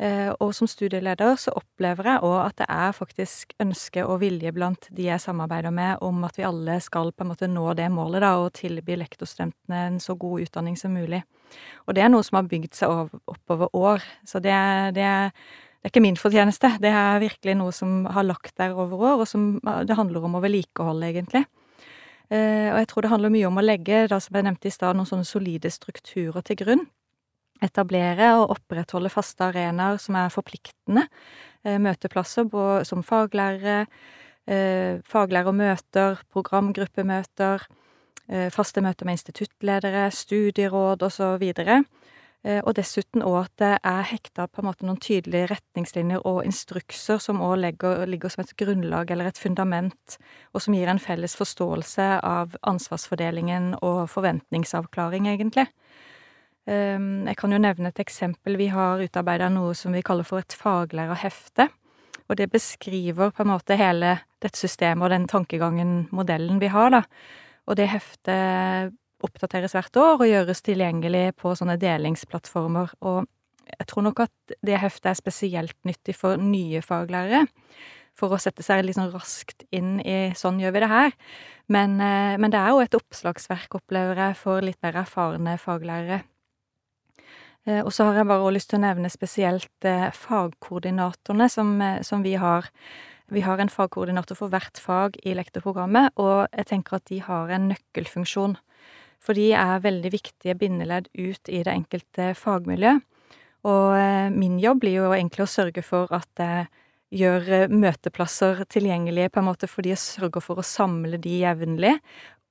Eh, 0.02 0.32
og 0.42 0.56
som 0.58 0.66
studieleder 0.66 1.36
så 1.38 1.52
opplever 1.54 2.08
jeg 2.10 2.26
òg 2.26 2.38
at 2.48 2.56
det 2.64 2.66
er 2.74 2.96
faktisk 2.98 3.52
ønske 3.62 4.02
og 4.02 4.24
vilje 4.24 4.50
blant 4.56 4.88
de 4.90 5.06
jeg 5.06 5.22
samarbeider 5.22 5.70
med, 5.70 6.02
om 6.02 6.24
at 6.26 6.40
vi 6.40 6.48
alle 6.48 6.80
skal 6.82 7.12
på 7.14 7.22
en 7.22 7.30
måte 7.30 7.50
nå 7.50 7.68
det 7.78 7.92
målet, 7.94 8.24
da, 8.26 8.32
og 8.42 8.56
tilby 8.58 8.98
lektorstudentene 8.98 9.84
en 9.92 10.00
så 10.02 10.16
god 10.18 10.48
utdanning 10.48 10.80
som 10.80 10.96
mulig. 10.98 11.22
Og 11.86 11.94
det 11.94 12.02
er 12.02 12.10
noe 12.10 12.26
som 12.26 12.40
har 12.40 12.50
bygd 12.50 12.74
seg 12.74 13.14
oppover 13.30 13.70
år. 13.78 14.02
Så 14.26 14.42
det, 14.42 14.56
det, 14.98 15.06
det 15.06 15.86
er 15.86 15.94
ikke 15.94 16.06
min 16.08 16.18
fortjeneste. 16.18 16.74
Det 16.82 16.90
er 16.90 17.22
virkelig 17.22 17.56
noe 17.60 17.76
som 17.76 18.08
har 18.10 18.26
lagt 18.26 18.58
der 18.58 18.74
over 18.74 18.98
år, 19.12 19.22
og 19.22 19.30
som 19.30 19.60
det 19.62 20.00
handler 20.00 20.26
om 20.26 20.40
å 20.40 20.42
vedlikeholde, 20.42 21.14
egentlig. 21.14 21.46
Eh, 22.34 22.74
og 22.74 22.82
jeg 22.82 22.90
tror 22.90 23.06
det 23.06 23.14
handler 23.14 23.36
mye 23.38 23.46
om 23.52 23.62
å 23.62 23.68
legge, 23.68 24.08
da, 24.10 24.18
som 24.18 24.42
jeg 24.42 24.50
nevnte 24.50 24.72
i 24.72 24.74
stad, 24.74 24.98
noen 24.98 25.12
sånne 25.12 25.30
solide 25.30 25.70
strukturer 25.70 26.42
til 26.42 26.62
grunn 26.66 26.86
etablere 27.64 28.34
og 28.40 28.58
opprettholde 28.58 29.12
faste 29.14 29.48
arenaer 29.48 30.00
som 30.02 30.18
er 30.20 30.34
forpliktende. 30.34 31.08
Eh, 31.64 31.80
møteplasser 31.80 32.50
som 32.84 33.04
faglærere, 33.04 33.88
eh, 34.48 35.00
faglærermøter, 35.08 36.20
programgruppemøter, 36.32 37.68
eh, 38.30 38.50
faste 38.50 38.82
møter 38.82 39.06
med 39.06 39.18
instituttledere, 39.18 40.12
studieråd 40.12 41.04
osv. 41.04 41.86
Og 42.44 42.76
dessuten 42.76 43.22
òg 43.22 43.46
at 43.46 43.52
det 43.58 43.80
er 43.86 44.02
hekta 44.04 44.48
på 44.52 44.60
en 44.60 44.66
måte 44.68 44.84
noen 44.84 45.00
tydelige 45.00 45.48
retningslinjer 45.48 46.26
og 46.26 46.44
instrukser 46.44 47.18
som 47.18 47.40
òg 47.40 47.56
ligger 47.64 48.30
som 48.30 48.44
et 48.44 48.58
grunnlag 48.58 49.10
eller 49.12 49.28
et 49.28 49.38
fundament, 49.38 50.18
og 50.54 50.62
som 50.62 50.74
gir 50.74 50.90
en 50.90 51.00
felles 51.00 51.38
forståelse 51.38 52.20
av 52.22 52.58
ansvarsfordelingen 52.62 53.78
og 53.82 54.10
forventningsavklaring, 54.10 55.26
egentlig. 55.26 55.70
Ehm, 56.70 57.26
jeg 57.28 57.38
kan 57.40 57.52
jo 57.52 57.60
nevne 57.60 57.92
et 57.92 58.00
eksempel. 58.00 58.58
Vi 58.58 58.70
har 58.72 59.02
utarbeida 59.04 59.50
noe 59.52 59.74
som 59.76 59.96
vi 59.96 60.04
kaller 60.06 60.28
for 60.28 60.44
et 60.44 60.56
faglærerhefte. 60.56 61.68
Og 62.30 62.38
det 62.40 62.50
beskriver 62.54 63.34
på 63.36 63.44
en 63.44 63.52
måte 63.52 63.76
hele 63.78 64.16
dette 64.42 64.58
systemet 64.58 65.04
og 65.04 65.12
den 65.12 65.28
tankegangen, 65.28 66.08
modellen, 66.16 66.62
vi 66.62 66.72
har, 66.72 66.90
da. 66.94 67.04
Og 67.68 67.76
det 67.80 67.90
heftet 67.92 68.94
oppdateres 69.24 69.76
hvert 69.76 70.00
år 70.00 70.24
og 70.24 70.28
gjøres 70.28 70.64
tilgjengelig 70.64 71.34
på 71.40 71.54
sånne 71.56 71.78
delingsplattformer. 71.80 72.96
Og 73.08 73.28
jeg 73.72 73.88
tror 73.88 74.08
nok 74.08 74.24
at 74.26 74.56
det 74.66 74.80
heftet 74.80 75.12
er 75.12 75.20
spesielt 75.20 75.78
nyttig 75.88 76.16
for 76.16 76.40
nye 76.40 76.82
faglærere. 76.84 77.46
For 78.20 78.36
å 78.36 78.40
sette 78.40 78.64
seg 78.64 78.84
litt 78.86 78.98
sånn 79.00 79.14
raskt 79.14 79.64
inn 79.74 80.00
i 80.02 80.34
'sånn 80.38 80.60
gjør 80.62 80.74
vi 80.74 80.80
det 80.80 80.90
her'. 80.90 81.14
Men, 81.68 82.00
eh, 82.00 82.38
men 82.38 82.52
det 82.52 82.60
er 82.60 82.70
jo 82.70 82.80
et 82.80 82.94
oppslagsverk, 82.94 83.74
opplever 83.74 84.16
jeg, 84.16 84.36
for 84.36 84.62
litt 84.62 84.78
mer 84.84 84.94
erfarne 84.94 85.58
faglærere. 85.58 86.24
Eh, 87.66 87.80
og 87.80 87.94
så 87.96 88.10
har 88.10 88.20
jeg 88.20 88.28
bare 88.28 88.52
lyst 88.52 88.72
til 88.72 88.82
å 88.82 88.84
nevne 88.84 89.12
spesielt 89.12 89.88
eh, 89.88 90.10
fagkoordinatorene 90.18 91.48
som, 91.52 91.74
eh, 91.82 92.02
som 92.04 92.24
vi 92.26 92.36
har. 92.40 92.68
Vi 93.32 93.44
har 93.46 93.62
en 93.62 93.72
fagkoordinator 93.72 94.38
for 94.38 94.52
hvert 94.52 94.80
fag 94.80 95.16
i 95.24 95.36
lektorprogrammet, 95.38 96.12
og 96.20 96.52
jeg 96.52 96.68
tenker 96.74 97.00
at 97.00 97.08
de 97.10 97.22
har 97.24 97.54
en 97.56 97.70
nøkkelfunksjon. 97.72 98.58
For 99.24 99.40
de 99.40 99.54
er 99.56 99.84
veldig 99.84 100.12
viktige 100.12 100.58
bindeledd 100.60 101.08
ut 101.16 101.48
i 101.50 101.64
det 101.64 101.72
enkelte 101.72 102.34
fagmiljø. 102.36 102.98
Og 103.64 104.34
min 104.36 104.58
jobb 104.60 104.82
blir 104.82 104.98
jo 104.98 105.14
egentlig 105.16 105.46
å 105.46 105.48
sørge 105.48 105.80
for 105.88 106.12
at 106.12 106.28
jeg 106.36 106.66
gjør 107.16 107.72
møteplasser 107.72 108.66
tilgjengelige, 108.68 109.32
på 109.32 109.40
en 109.40 109.48
måte 109.48 109.70
fordi 109.72 109.94
jeg 109.94 110.02
sørger 110.04 110.44
for 110.44 110.60
å 110.60 110.68
samle 110.68 111.16
de 111.24 111.38
jevnlig, 111.46 111.94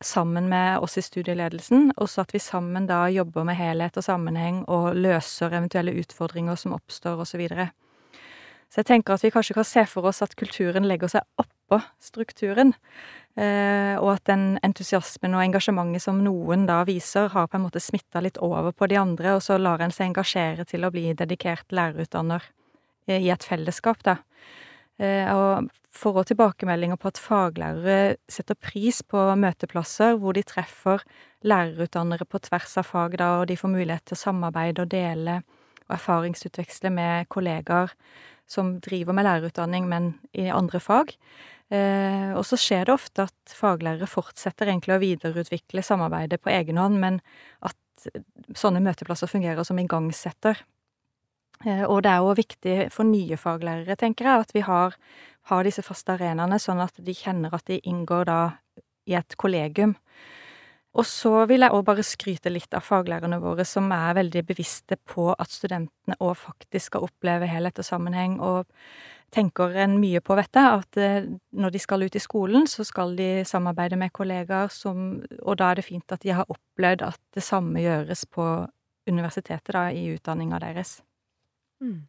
sammen 0.04 0.49
med 0.50 0.82
oss 0.82 0.99
i 0.99 1.04
studieledelsen, 1.04 1.92
og 1.97 2.09
så 2.11 2.25
at 2.25 2.35
vi 2.35 2.40
sammen 2.42 2.87
da 2.88 3.04
jobber 3.12 3.47
med 3.49 3.59
helhet 3.59 3.97
og 3.97 4.06
sammenheng 4.06 4.62
og 4.71 4.97
løser 4.97 5.52
eventuelle 5.52 5.94
utfordringer 6.02 6.59
som 6.59 6.75
oppstår, 6.76 7.21
og 7.23 7.28
så 7.28 7.40
videre. 7.40 7.71
Så 8.73 8.80
jeg 8.80 8.88
tenker 8.88 9.12
at 9.12 9.25
vi 9.25 9.32
kanskje 9.35 9.56
kan 9.59 9.68
se 9.68 9.85
for 9.85 10.09
oss 10.09 10.23
at 10.25 10.32
kulturen 10.40 10.87
legger 10.88 11.11
seg 11.12 11.42
oppå 11.42 11.76
strukturen, 12.00 12.73
eh, 13.37 13.99
og 13.99 14.14
at 14.14 14.25
den 14.30 14.56
entusiasmen 14.64 15.37
og 15.37 15.44
engasjementet 15.44 16.06
som 16.06 16.23
noen 16.25 16.64
da 16.68 16.80
viser, 16.88 17.28
har 17.35 17.50
på 17.52 17.59
en 17.59 17.66
måte 17.66 17.82
smitta 17.85 18.23
litt 18.25 18.40
over 18.40 18.73
på 18.73 18.88
de 18.88 18.97
andre, 18.97 19.37
og 19.37 19.44
så 19.44 19.59
lar 19.61 19.85
en 19.85 19.92
seg 19.92 20.09
engasjere 20.09 20.64
til 20.68 20.88
å 20.88 20.92
bli 20.94 21.12
dedikert 21.12 21.68
lærerutdanner 21.68 22.49
eh, 23.09 23.21
i 23.21 23.28
et 23.35 23.44
fellesskap, 23.44 24.00
da. 24.09 24.23
Eh, 25.00 25.28
og 25.32 25.70
får 25.96 26.18
òg 26.20 26.28
tilbakemeldinger 26.30 26.99
på 27.00 27.11
at 27.12 27.20
faglærere 27.20 28.16
setter 28.30 28.58
pris 28.58 29.00
på 29.04 29.22
møteplasser 29.40 30.18
hvor 30.20 30.37
de 30.37 30.44
treffer 30.46 31.04
lærerutdannere 31.49 32.26
på 32.28 32.40
tvers 32.44 32.76
av 32.80 32.87
fag, 32.88 33.16
da, 33.20 33.30
og 33.40 33.49
de 33.50 33.56
får 33.58 33.72
mulighet 33.72 34.04
til 34.06 34.18
å 34.18 34.22
samarbeide 34.22 34.84
og 34.84 34.92
dele 34.92 35.40
og 35.88 35.96
erfaringsutveksle 35.96 36.92
med 36.94 37.30
kollegaer 37.32 37.92
som 38.52 38.76
driver 38.84 39.16
med 39.16 39.26
lærerutdanning, 39.26 39.88
men 39.88 40.12
i 40.37 40.49
andre 40.52 40.80
fag. 40.82 41.14
Eh, 41.72 42.32
og 42.37 42.44
så 42.44 42.58
skjer 42.61 42.87
det 42.88 42.94
ofte 42.94 43.26
at 43.30 43.54
faglærere 43.56 44.08
fortsetter 44.11 44.68
egentlig 44.68 44.96
å 44.96 45.02
videreutvikle 45.02 45.84
samarbeidet 45.87 46.42
på 46.42 46.52
egen 46.52 46.80
hånd, 46.80 47.00
men 47.00 47.22
at 47.64 47.78
sånne 48.58 48.82
møteplasser 48.84 49.30
fungerer 49.30 49.64
som 49.64 49.80
igangsetter. 49.80 50.61
Eh, 51.66 51.85
og 51.87 52.02
det 52.04 52.12
er 52.12 52.23
jo 52.23 52.37
viktig 52.38 52.76
for 52.95 53.09
nye 53.09 53.38
faglærere, 53.38 53.97
tenker 53.99 54.28
jeg, 54.28 54.47
at 54.47 54.54
vi 54.57 54.64
har, 54.66 54.97
har 55.50 55.66
disse 55.66 55.85
faste 55.87 56.16
arenaene, 56.16 56.59
sånn 56.62 56.83
at 56.83 56.99
de 56.99 57.14
kjenner 57.16 57.54
at 57.54 57.66
de 57.71 57.81
inngår 57.83 58.28
da 58.31 58.40
i 59.09 59.16
et 59.19 59.37
kollegium. 59.40 59.97
Og 60.92 61.07
så 61.09 61.47
vil 61.49 61.64
jeg 61.64 61.73
òg 61.73 61.87
bare 61.87 62.04
skryte 62.04 62.50
litt 62.52 62.75
av 62.76 62.85
faglærerne 62.85 63.38
våre, 63.40 63.64
som 63.64 63.87
er 63.97 64.19
veldig 64.19 64.42
bevisste 64.50 64.99
på 65.09 65.31
at 65.33 65.50
studentene 65.50 66.19
òg 66.21 66.35
faktisk 66.37 66.90
skal 66.90 67.07
oppleve 67.07 67.49
helhet 67.49 67.81
og 67.81 67.87
sammenheng, 67.87 68.37
og 68.45 68.69
tenker 69.33 69.73
en 69.81 69.97
mye 69.97 70.21
på, 70.21 70.37
vet 70.37 70.59
jeg, 70.59 70.83
at 70.83 70.99
eh, 71.00 71.31
når 71.57 71.73
de 71.73 71.81
skal 71.81 72.04
ut 72.04 72.19
i 72.19 72.21
skolen, 72.21 72.66
så 72.69 72.85
skal 72.85 73.16
de 73.16 73.31
samarbeide 73.49 73.97
med 73.97 74.12
kollegaer 74.12 74.69
som 74.73 75.23
Og 75.40 75.57
da 75.57 75.71
er 75.71 75.81
det 75.81 75.87
fint 75.87 76.12
at 76.12 76.21
de 76.21 76.35
har 76.37 76.50
opplevd 76.52 77.07
at 77.07 77.21
det 77.33 77.42
samme 77.42 77.81
gjøres 77.81 78.26
på 78.28 78.45
universitetet, 79.09 79.73
da, 79.73 79.88
i 79.88 80.12
utdanninga 80.12 80.61
deres. 80.61 81.00
Mm. 81.83 82.01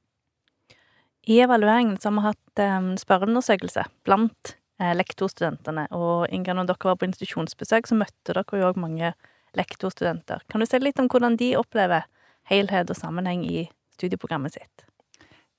I 1.34 1.40
evalueringen 1.40 1.98
så 1.98 2.10
har 2.10 2.16
vi 2.18 2.26
hatt 2.28 2.62
um, 2.78 2.90
spørreundersøkelse 3.00 3.86
blant 4.04 4.56
eh, 4.82 4.92
lektorstudentene, 4.96 5.88
og 5.96 6.28
Inga, 6.36 6.56
når 6.58 6.74
dere 6.74 6.90
var 6.92 6.98
på 7.00 7.08
institusjonsbesøk, 7.08 7.88
så 7.88 7.98
møtte 7.98 8.36
dere 8.36 8.60
jo 8.60 8.72
òg 8.72 8.80
mange 8.82 9.14
lektorstudenter. 9.58 10.44
Kan 10.52 10.64
du 10.64 10.68
si 10.68 10.80
litt 10.82 11.00
om 11.00 11.08
hvordan 11.12 11.38
de 11.40 11.54
opplever 11.60 12.08
helhet 12.52 12.92
og 12.92 13.00
sammenheng 13.00 13.46
i 13.48 13.68
studieprogrammet 13.96 14.58
sitt? 14.58 14.86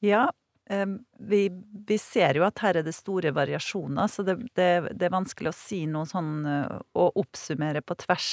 Ja, 0.05 0.29
vi, 0.65 1.41
vi, 1.89 1.97
ser 2.01 2.39
jo 2.39 2.45
at 2.47 2.63
her 2.65 2.79
er 2.81 2.87
det 2.87 2.95
store 2.97 3.35
variasjoner, 3.37 4.09
så 4.09 4.25
det, 4.25 4.39
det, 4.57 4.69
det 4.97 5.09
er 5.09 5.13
vanskelig 5.13 5.51
å 5.51 5.57
si 5.57 5.83
noe 5.91 6.09
sånn 6.09 6.47
å 6.49 7.09
oppsummere 7.21 7.83
på 7.85 7.99
tvers. 8.01 8.31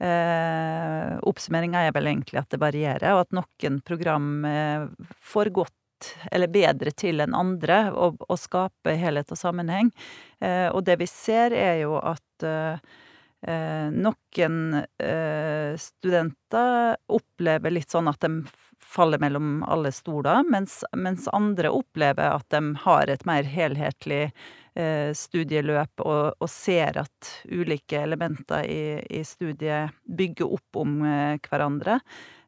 Eh, 0.00 1.18
Oppsummeringa 1.28 1.82
er 1.84 1.92
vel 1.92 2.08
egentlig 2.08 2.40
at 2.40 2.48
det 2.52 2.60
varierer, 2.62 3.12
og 3.12 3.26
at 3.26 3.36
noen 3.36 3.80
program 3.84 4.46
eh, 4.48 4.86
får 5.32 5.52
godt 5.52 5.76
eller 6.32 6.48
bedre 6.48 6.92
til 6.96 7.20
enn 7.20 7.36
andre 7.36 7.82
å, 7.92 8.14
og 8.16 8.40
skape 8.40 8.96
helhet 8.96 9.28
og 9.34 9.40
sammenheng. 9.40 9.90
Eh, 10.40 10.68
og 10.72 10.86
det 10.88 10.96
vi 11.02 11.08
ser, 11.10 11.52
er 11.52 11.82
jo 11.82 11.98
at 12.00 12.46
eh, 12.48 12.96
eh 13.40 13.92
noen 13.92 14.80
eh, 14.80 15.76
studenter 15.80 16.96
opplever 17.08 17.76
litt 17.76 17.92
sånn 17.92 18.08
at 18.08 18.24
de 18.24 18.40
faller 18.84 19.20
mellom 19.22 19.60
alle 19.68 19.92
stoler, 19.92 20.42
mens, 20.50 20.80
mens 20.96 21.28
andre 21.36 21.70
opplever 21.74 22.36
at 22.38 22.48
de 22.54 22.62
har 22.84 23.12
et 23.12 23.26
mer 23.28 23.46
helhetlig 23.46 24.30
Eh, 24.78 25.10
studieløp 25.18 26.02
og, 26.04 26.36
og, 26.38 26.46
ser 26.50 26.94
at 27.00 27.30
ulike 27.50 27.98
elementer 28.04 28.68
i, 28.70 28.82
i 29.18 29.24
studiet 29.26 29.96
bygger 30.06 30.52
opp 30.54 30.78
om 30.78 31.00
eh, 31.02 31.40
hverandre. 31.42 31.96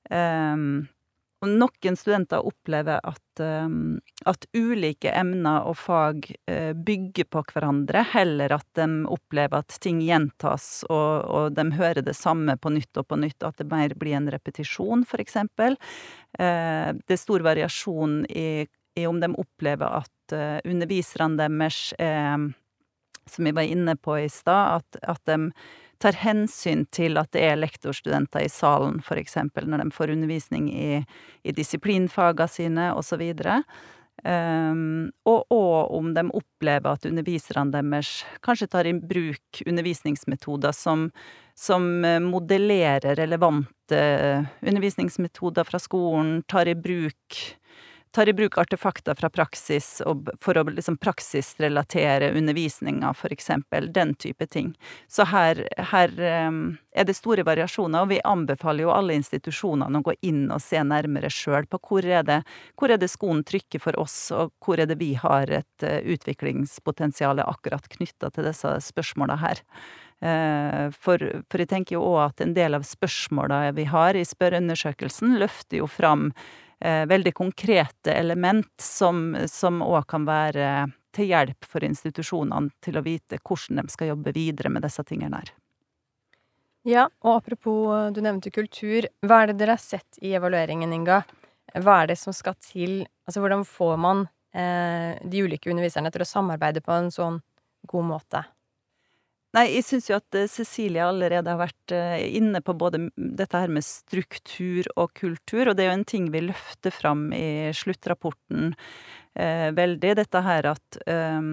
Um, 0.07 0.85
og 1.43 1.51
noen 1.51 1.97
studenter 1.99 2.45
opplever 2.47 3.01
at, 3.03 3.41
um, 3.43 3.97
at, 4.31 4.45
ulike 4.55 5.11
emner 5.11 5.67
og 5.67 5.75
fag 5.81 6.29
uh, 6.47 6.71
bygger 6.71 7.27
på 7.35 7.43
hverandre, 7.51 8.05
heller 8.13 8.55
at 8.55 8.67
de 8.79 8.87
opplever 9.11 9.59
at 9.59 9.75
ting 9.83 9.99
gjentas, 10.07 10.85
og, 10.87 11.27
og, 11.27 11.57
de 11.59 11.67
hører 11.75 12.05
det 12.07 12.15
samme 12.15 12.55
på 12.63 12.71
nytt 12.77 13.03
og 13.03 13.09
på 13.11 13.19
nytt, 13.25 13.43
at 13.43 13.59
det 13.59 13.67
mer 13.73 13.97
blir 13.99 14.21
en 14.21 14.31
repetisjon, 14.31 15.03
for 15.09 15.23
eksempel. 15.25 15.75
Uh, 16.39 16.95
det 16.95 17.19
er 17.19 17.25
stor 17.25 17.43
variasjon 17.43 18.23
i, 18.31 18.65
i 18.95 19.09
om 19.11 19.19
de 19.19 19.35
opplever 19.35 20.03
at 20.03 20.11
underviserne 20.65 21.37
deres 21.37 21.91
er 22.01 22.47
Som 23.29 23.45
vi 23.45 23.53
var 23.53 23.63
inne 23.69 23.97
på 23.97 24.17
i 24.19 24.29
stad, 24.29 24.81
at, 24.81 24.97
at 25.03 25.21
de 25.29 25.53
tar 26.03 26.19
hensyn 26.19 26.85
til 26.95 27.19
at 27.21 27.31
det 27.35 27.45
er 27.47 27.59
lektorstudenter 27.61 28.45
i 28.45 28.51
salen, 28.53 29.01
eksempel, 29.21 29.69
når 29.71 29.85
de 29.85 29.95
får 29.95 30.15
undervisning 30.15 30.69
i, 30.75 31.03
i 31.47 31.55
disiplinfaga 31.55 32.49
sine, 32.51 32.91
videre. 33.21 33.63
Um, 34.23 35.09
og, 35.27 35.47
og 35.51 35.95
om 35.97 36.11
de 36.15 36.23
opplever 36.37 36.93
at 36.93 37.07
underviserne 37.09 37.73
deres 37.75 38.21
kanskje 38.45 38.69
tar 38.71 38.87
i 38.87 38.93
bruk 38.95 39.63
undervisningsmetoder 39.67 40.75
som, 40.77 41.09
som 41.59 41.89
modellerer 42.29 43.17
relevante 43.19 44.03
undervisningsmetoder 44.61 45.67
fra 45.67 45.81
skolen, 45.83 46.43
tar 46.47 46.71
i 46.71 46.77
bruk 46.79 47.41
tar 48.13 48.29
i 48.29 48.33
bruk 48.33 48.59
artefakter 48.59 49.15
fra 49.15 49.31
praksis 49.31 50.03
for 50.41 50.59
å 50.59 50.65
liksom 50.69 50.99
praksisrelatere 51.01 52.33
undervisninga, 52.37 53.15
for 53.17 53.33
eksempel. 53.33 53.89
Den 53.93 54.15
type 54.15 54.47
ting. 54.47 54.75
Så 55.09 55.25
her, 55.31 55.65
her 55.93 56.13
um, 56.49 56.77
er 56.93 57.09
det 57.09 57.17
store 57.17 57.45
variasjoner, 57.49 58.05
og 58.05 58.13
vi 58.13 58.21
anbefaler 58.29 58.87
jo 58.87 58.93
alle 58.93 59.17
institusjonene 59.17 60.03
å 60.03 60.07
gå 60.11 60.17
inn 60.29 60.45
og 60.53 60.61
se 60.63 60.83
nærmere 60.85 61.33
sjøl 61.33 61.67
på 61.71 61.81
hvor 61.89 62.07
er, 62.07 62.23
det, 62.29 62.43
hvor 62.77 62.93
er 62.93 63.01
det 63.01 63.11
skoen 63.13 63.43
trykker 63.49 63.83
for 63.83 63.99
oss, 64.01 64.17
og 64.37 64.53
hvor 64.63 64.83
er 64.83 64.91
det 64.91 65.01
vi 65.01 65.15
har 65.19 65.51
et 65.63 65.89
uh, 65.89 65.99
utviklingspotensial 66.15 67.43
akkurat 67.47 67.89
knytta 67.97 68.33
til 68.33 68.51
disse 68.51 68.77
spørsmåla 68.93 69.41
her. 69.43 69.65
Uh, 70.23 70.93
for, 70.95 71.19
for, 71.51 71.59
jeg 71.59 71.71
tenker 71.73 71.97
jo 71.97 72.05
òg 72.13 72.21
at 72.29 72.43
en 72.45 72.53
del 72.55 72.77
av 72.77 72.85
spørsmåla 72.87 73.73
vi 73.75 73.89
har 73.91 74.15
i 74.15 74.23
spørreundersøkelsen, 74.27 75.35
løfter 75.41 75.81
jo 75.81 75.89
fram 75.91 76.29
eh, 76.31 76.61
veldig 76.83 77.33
konkrete 77.37 78.15
element 78.15 78.73
som 78.83 79.83
òg 79.87 80.07
kan 80.11 80.27
være 80.27 80.69
til 81.13 81.29
hjelp 81.31 81.67
for 81.69 81.85
institusjonene 81.87 82.73
til 82.83 82.99
å 82.99 83.05
vite 83.05 83.39
hvordan 83.39 83.83
de 83.83 83.93
skal 83.93 84.13
jobbe 84.13 84.33
videre 84.35 84.73
med 84.73 84.85
disse 84.87 85.05
tingene 85.07 85.43
her. 85.43 85.53
Ja, 86.89 87.07
og 87.23 87.37
apropos, 87.37 88.11
du 88.11 88.19
nevnte 88.25 88.51
kultur. 88.51 89.07
Hva 89.23 89.43
er 89.43 89.53
det 89.53 89.61
dere 89.61 89.77
har 89.77 89.83
sett 89.83 90.19
i 90.19 90.33
evalueringen, 90.35 90.91
Inga? 90.93 91.21
Hva 91.79 92.01
er 92.03 92.11
det 92.11 92.19
som 92.19 92.35
skal 92.35 92.57
til? 92.59 93.05
Altså, 93.29 93.39
hvordan 93.39 93.63
får 93.69 93.95
man 94.03 94.25
eh, 94.51 95.15
de 95.23 95.45
ulike 95.47 95.71
underviserne 95.71 96.11
til 96.13 96.25
å 96.25 96.29
samarbeide 96.29 96.83
på 96.83 96.97
en 96.97 97.13
sånn 97.15 97.39
god 97.89 98.09
måte? 98.09 98.43
Nei, 99.53 99.67
jeg 99.75 99.85
syns 99.85 100.07
jo 100.09 100.17
at 100.17 100.37
Cecilie 100.49 101.05
allerede 101.05 101.53
har 101.53 101.61
vært 101.61 101.93
inne 102.25 102.63
på 102.65 102.73
både 102.73 103.03
dette 103.17 103.61
her 103.61 103.69
med 103.69 103.85
struktur 103.85 104.89
og 104.97 105.13
kultur, 105.19 105.69
og 105.69 105.77
det 105.77 105.85
er 105.85 105.91
jo 105.91 105.99
en 105.99 106.09
ting 106.09 106.31
vi 106.33 106.41
løfter 106.47 106.95
fram 106.95 107.27
i 107.37 107.69
sluttrapporten 107.77 108.73
eh, 109.37 109.69
veldig. 109.77 110.15
Dette 110.23 110.43
her 110.47 110.71
at 110.73 110.99
eh, 111.05 111.53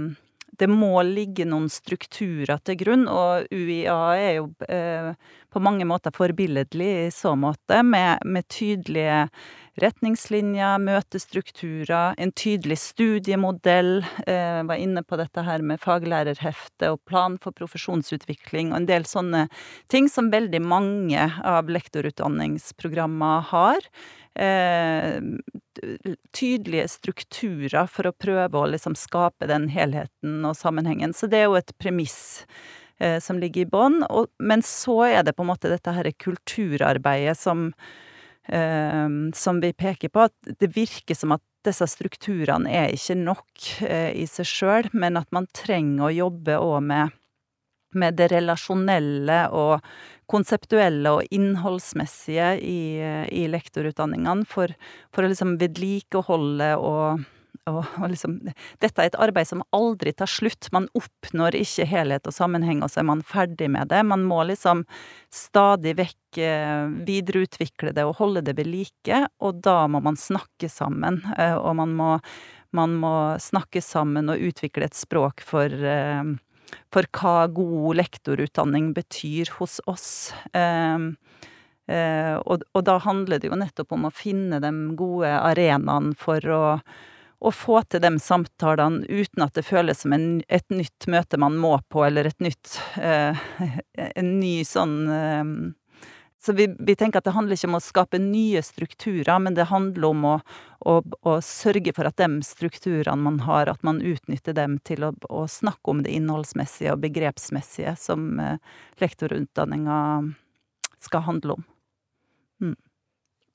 det 0.59 0.67
må 0.67 0.99
ligge 1.07 1.45
noen 1.47 1.69
strukturer 1.71 2.59
til 2.65 2.77
grunn, 2.81 3.05
og 3.07 3.47
UiA 3.53 3.99
er 4.19 4.33
jo 4.39 4.49
eh, 4.67 5.11
på 5.49 5.61
mange 5.63 5.87
måter 5.87 6.13
forbilledlig 6.15 6.89
i 7.05 7.11
så 7.15 7.35
måte, 7.39 7.81
med, 7.83 8.25
med 8.25 8.47
tydelige 8.51 9.25
retningslinjer, 9.83 10.79
møtestrukturer, 10.83 12.15
en 12.19 12.31
tydelig 12.35 12.79
studiemodell. 12.81 14.03
Jeg 14.27 14.67
var 14.69 14.79
inne 14.79 15.03
på 15.03 15.19
dette 15.19 15.43
her 15.45 15.63
med 15.65 15.81
faglærerhefte 15.83 16.93
og 16.93 17.03
plan 17.09 17.37
for 17.41 17.55
profesjonsutvikling, 17.55 18.73
og 18.73 18.81
en 18.81 18.89
del 18.89 19.07
sånne 19.09 19.47
ting 19.91 20.09
som 20.11 20.31
veldig 20.33 20.61
mange 20.63 21.29
av 21.43 21.71
lektorutdanningsprogrammer 21.71 23.47
har 23.53 23.89
eh, 24.39 25.21
tydelige 26.35 26.87
strukturer 26.87 27.87
for 27.91 28.09
å 28.09 28.15
prøve 28.15 28.59
å 28.59 28.67
liksom 28.69 28.97
skape 28.99 29.49
den 29.49 29.69
helheten 29.73 30.43
og 30.47 30.57
sammenhengen. 30.57 31.13
Så 31.13 31.29
det 31.31 31.43
er 31.43 31.49
jo 31.49 31.57
et 31.59 31.73
premiss 31.81 32.45
eh, 32.99 33.19
som 33.23 33.39
ligger 33.41 33.65
i 33.65 33.69
bånn. 33.69 34.03
Men 34.39 34.63
så 34.65 35.01
er 35.09 35.25
det 35.25 35.35
på 35.37 35.45
en 35.45 35.51
måte 35.51 35.71
dette 35.71 35.95
her 35.95 36.11
kulturarbeidet 36.19 37.37
som, 37.39 37.69
eh, 37.71 38.07
som 38.49 39.59
vi 39.61 39.69
peker 39.77 40.09
på. 40.09 40.25
At 40.25 40.59
det 40.59 40.71
virker 40.73 41.17
som 41.17 41.35
at 41.35 41.43
disse 41.67 41.85
strukturene 41.91 42.71
er 42.71 42.93
ikke 42.95 43.17
nok 43.19 43.65
eh, 43.85 44.13
i 44.15 44.25
seg 44.29 44.47
sjøl, 44.47 44.91
men 44.95 45.19
at 45.19 45.27
man 45.35 45.49
trenger 45.53 46.07
å 46.07 46.15
jobbe 46.15 46.55
òg 46.57 46.85
med 46.89 47.15
med 47.97 48.17
det 48.19 48.29
relasjonelle 48.33 49.39
og 49.55 49.85
konseptuelle 50.29 51.13
og 51.17 51.33
innholdsmessige 51.33 52.51
i, 52.61 52.81
i 53.33 53.47
lektorutdanningene 53.49 54.45
for, 54.49 54.73
for 55.13 55.25
å 55.25 55.31
liksom 55.31 55.55
vedlikeholde 55.61 56.75
og, 56.77 57.25
og, 57.69 57.83
og 58.01 58.11
liksom 58.11 58.37
Dette 58.81 59.01
er 59.01 59.09
et 59.09 59.19
arbeid 59.19 59.49
som 59.49 59.63
aldri 59.75 60.13
tar 60.15 60.29
slutt. 60.29 60.69
Man 60.75 60.89
oppnår 60.97 61.57
ikke 61.59 61.87
helhet 61.89 62.27
og 62.29 62.35
sammenheng, 62.35 62.83
og 62.83 62.91
så 62.91 63.01
er 63.03 63.09
man 63.09 63.23
ferdig 63.25 63.69
med 63.71 63.91
det. 63.93 64.01
Man 64.07 64.25
må 64.27 64.41
liksom 64.49 64.85
stadig 65.33 65.95
vekk 65.99 66.39
eh, 66.41 66.89
videreutvikle 67.07 67.93
det 67.95 68.05
og 68.07 68.17
holde 68.19 68.43
det 68.45 68.55
ved 68.57 68.69
like, 68.69 69.23
og 69.39 69.61
da 69.65 69.83
må 69.91 70.01
man 70.05 70.17
snakke 70.19 70.69
sammen. 70.71 71.21
Eh, 71.37 71.55
og 71.55 71.75
man 71.79 71.95
må, 71.97 72.11
man 72.75 72.95
må 73.01 73.15
snakke 73.41 73.83
sammen 73.85 74.31
og 74.31 74.41
utvikle 74.49 74.89
et 74.89 74.97
språk 74.97 75.43
for 75.45 75.69
eh, 75.69 76.37
for 76.93 77.07
hva 77.17 77.47
god 77.49 77.97
lektorutdanning 77.97 78.91
betyr 78.93 79.49
hos 79.57 79.79
oss. 79.89 80.29
Og, 81.89 82.81
da 82.85 82.97
handler 83.01 83.41
det 83.41 83.49
jo 83.49 83.57
nettopp 83.57 83.95
om 83.95 84.05
å 84.05 84.13
finne 84.13 84.59
de 84.61 84.69
gode 84.97 85.31
arenaene 85.33 86.13
for 86.19 86.45
å, 86.53 86.61
å 87.39 87.51
få 87.55 87.81
til 87.87 88.01
de 88.03 88.11
samtalene 88.19 89.05
uten 89.07 89.45
at 89.45 89.55
det 89.55 89.63
føles 89.67 90.03
som 90.03 90.13
en, 90.15 90.41
et 90.51 90.65
nytt 90.73 91.07
møte 91.07 91.39
man 91.39 91.55
må 91.59 91.77
på, 91.91 92.03
eller 92.07 92.27
et 92.27 92.43
nytt 92.43 92.79
eh, 92.99 93.37
En 94.19 94.33
ny 94.41 94.59
sånn 94.67 94.97
eh, 95.13 95.53
så 96.41 96.53
vi, 96.53 96.69
vi, 96.79 96.95
tenker 96.95 97.19
at 97.19 97.27
det 97.27 97.33
handler 97.35 97.57
ikke 97.57 97.67
om 97.67 97.75
å 97.75 97.83
skape 97.83 98.19
nye 98.23 98.61
strukturer, 98.63 99.41
men 99.43 99.57
det 99.57 99.65
handler 99.67 100.05
om 100.07 100.21
å, 100.23 100.35
å, 100.87 100.93
å 101.27 101.33
sørge 101.43 101.91
for 101.95 102.07
at 102.07 102.15
de 102.21 102.29
strukturene 102.47 103.19
man 103.25 103.41
har, 103.43 103.67
at 103.67 103.83
man 103.83 103.99
utnytter 103.99 104.55
dem 104.55 104.77
til 104.87 105.03
å, 105.03 105.11
å 105.27 105.43
snakke 105.51 105.91
om 105.91 105.99
det 106.05 106.13
innholdsmessige 106.15 106.95
og 106.95 107.03
begrepsmessige 107.03 107.97
som 107.99 108.39
eh, 108.39 108.55
lektorutdanninga 109.03 109.99
skal 111.03 111.27
handle 111.27 111.59
om. 111.59 111.67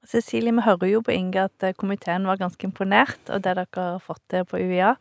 Cecilie, 0.09 0.53
vi 0.53 0.65
hører 0.67 0.91
jo 0.91 1.03
på 1.05 1.15
Inge 1.15 1.47
at 1.49 1.67
eh, 1.67 1.77
komiteen 1.77 2.27
var 2.29 2.41
ganske 2.41 2.67
imponert 2.67 3.33
av 3.33 3.43
det 3.45 3.57
dere 3.59 3.87
har 3.95 4.03
fått 4.05 4.23
til 4.33 4.47
på 4.49 4.61
UiA. 4.61 4.95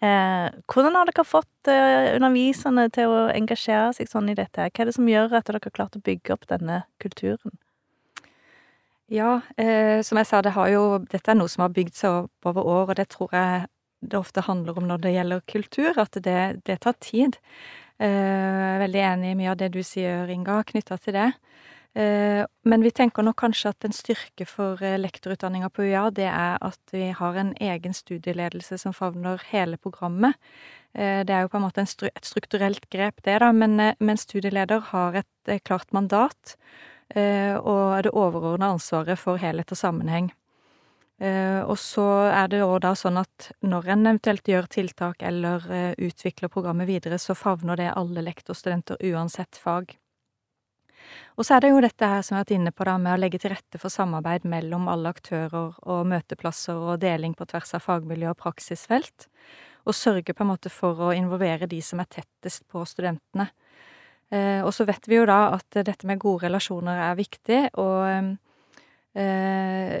Eh, 0.00 0.46
hvordan 0.70 0.96
har 0.96 1.10
dere 1.10 1.24
fått 1.28 1.68
eh, 1.68 2.14
underviserne 2.16 2.86
til 2.94 3.12
å 3.12 3.24
engasjere 3.34 3.90
seg 3.96 4.08
sånn 4.08 4.30
i 4.32 4.36
dette? 4.38 4.70
Hva 4.70 4.84
er 4.84 4.88
det 4.88 4.96
som 4.96 5.08
gjør 5.10 5.34
at 5.36 5.48
dere 5.48 5.60
har 5.60 5.74
klart 5.76 5.98
å 5.98 6.04
bygge 6.04 6.32
opp 6.36 6.48
denne 6.48 6.84
kulturen? 7.02 7.58
Ja, 9.10 9.40
eh, 9.58 10.00
som 10.06 10.20
jeg 10.20 10.28
sa, 10.30 10.40
det 10.40 10.54
jo, 10.54 11.02
dette 11.10 11.32
er 11.32 11.36
noe 11.36 11.50
som 11.50 11.64
har 11.66 11.74
bygd 11.74 11.96
seg 11.98 12.22
opp 12.22 12.48
over 12.52 12.64
år, 12.64 12.90
og 12.92 12.96
det 12.96 13.08
tror 13.10 13.34
jeg 13.34 13.66
det 14.00 14.16
ofte 14.16 14.44
handler 14.46 14.78
om 14.78 14.86
når 14.88 15.02
det 15.04 15.12
gjelder 15.16 15.42
kultur, 15.50 15.98
at 16.00 16.16
det, 16.24 16.40
det 16.64 16.78
tar 16.80 16.94
tid. 17.02 17.36
Eh, 18.00 18.78
veldig 18.80 19.02
enig 19.04 19.32
i 19.34 19.36
mye 19.36 19.50
av 19.52 19.58
det 19.60 19.72
du 19.74 19.82
sier, 19.84 20.30
Inga, 20.32 20.62
knytta 20.64 20.96
til 21.02 21.18
det. 21.18 21.26
Eh, 21.94 22.46
men 22.62 22.82
vi 22.82 22.90
tenker 22.90 23.24
nok 23.26 23.40
kanskje 23.42 23.72
at 23.72 23.84
en 23.84 23.94
styrke 23.94 24.46
for 24.46 24.78
eh, 24.84 24.98
lektorutdanninga 25.00 25.72
på 25.74 25.88
UiA, 25.88 26.04
det 26.14 26.28
er 26.30 26.58
at 26.62 26.94
vi 26.94 27.08
har 27.16 27.38
en 27.38 27.50
egen 27.58 27.94
studieledelse 27.96 28.78
som 28.78 28.94
favner 28.94 29.42
hele 29.50 29.76
programmet. 29.76 30.38
Eh, 30.94 31.24
det 31.26 31.34
er 31.34 31.42
jo 31.42 31.50
på 31.50 31.58
en 31.58 31.66
måte 31.66 31.82
et 31.82 32.26
strukturelt 32.26 32.86
grep, 32.94 33.18
det, 33.26 33.40
da, 33.42 33.50
men, 33.50 33.74
men 33.98 34.20
studieleder 34.20 34.86
har 34.92 35.22
et 35.24 35.56
klart 35.66 35.90
mandat 35.92 36.56
og 37.10 38.04
det 38.06 38.12
overordna 38.14 38.68
ansvaret 38.70 39.18
for 39.18 39.40
helhet 39.42 39.72
og 39.74 39.78
sammenheng. 39.80 40.28
Og 41.18 41.74
så 41.82 42.04
er 42.30 42.52
det 42.52 42.60
òg 42.62 42.76
da 42.84 42.92
sånn 42.94 43.18
at 43.18 43.48
når 43.66 43.88
en 43.90 44.04
eventuelt 44.12 44.46
gjør 44.46 44.68
tiltak 44.70 45.24
eller 45.26 45.66
utvikler 45.98 46.52
programmet 46.54 46.86
videre, 46.86 47.18
så 47.18 47.34
favner 47.34 47.82
det 47.82 47.88
alle 47.98 48.22
lektorstudenter 48.28 49.02
uansett 49.10 49.58
fag. 49.58 49.96
Og 51.38 51.46
så 51.46 51.56
er 51.56 51.64
det 51.64 51.70
jo 51.72 51.80
dette 51.84 52.10
her 52.12 52.22
som 52.26 52.34
vi 52.34 52.38
har 52.38 52.44
vært 52.44 52.56
inne 52.56 52.72
på, 52.74 52.86
da, 52.88 52.96
med 53.00 53.14
å 53.14 53.20
legge 53.20 53.40
til 53.42 53.54
rette 53.54 53.80
for 53.80 53.92
samarbeid 53.92 54.44
mellom 54.48 54.88
alle 54.92 55.12
aktører 55.14 55.78
og 55.80 56.10
møteplasser 56.10 56.76
og 56.76 57.00
deling 57.02 57.36
på 57.38 57.48
tvers 57.50 57.74
av 57.78 57.84
fagmiljø 57.86 58.32
og 58.32 58.40
praksisfelt. 58.42 59.28
Og 59.88 59.96
sørge 59.96 60.34
på 60.36 60.44
en 60.44 60.52
måte 60.52 60.72
for 60.72 61.08
å 61.08 61.14
involvere 61.16 61.70
de 61.70 61.80
som 61.84 62.02
er 62.02 62.10
tettest 62.12 62.66
på 62.68 62.84
studentene. 62.88 63.48
Eh, 64.30 64.60
og 64.62 64.70
så 64.76 64.86
vet 64.86 65.08
vi 65.10 65.18
jo 65.18 65.26
da 65.26 65.56
at 65.56 65.80
dette 65.80 66.06
med 66.06 66.20
gode 66.22 66.46
relasjoner 66.46 67.00
er 67.08 67.18
viktig, 67.18 67.64
og 67.82 68.04
eh, 68.06 68.30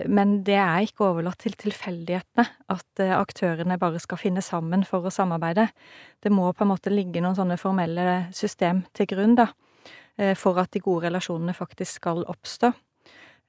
men 0.06 0.36
det 0.46 0.54
er 0.54 0.84
ikke 0.86 1.08
overlatt 1.08 1.40
til 1.42 1.56
tilfeldighetene 1.58 2.44
at 2.70 3.02
eh, 3.02 3.16
aktørene 3.16 3.78
bare 3.80 3.98
skal 3.98 4.20
finne 4.22 4.44
sammen 4.44 4.84
for 4.86 5.02
å 5.02 5.10
samarbeide. 5.10 5.66
Det 6.22 6.30
må 6.30 6.52
på 6.54 6.62
en 6.62 6.70
måte 6.70 6.92
ligge 6.94 7.22
noen 7.24 7.34
sånne 7.34 7.58
formelle 7.58 8.28
system 8.36 8.84
til 8.94 9.10
grunn, 9.10 9.34
da. 9.40 9.48
Eh, 10.20 10.36
for 10.36 10.58
at 10.60 10.72
de 10.74 10.82
gode 10.84 11.08
relasjonene 11.08 11.54
faktisk 11.56 12.02
skal 12.02 12.24
oppstå. 12.28 12.72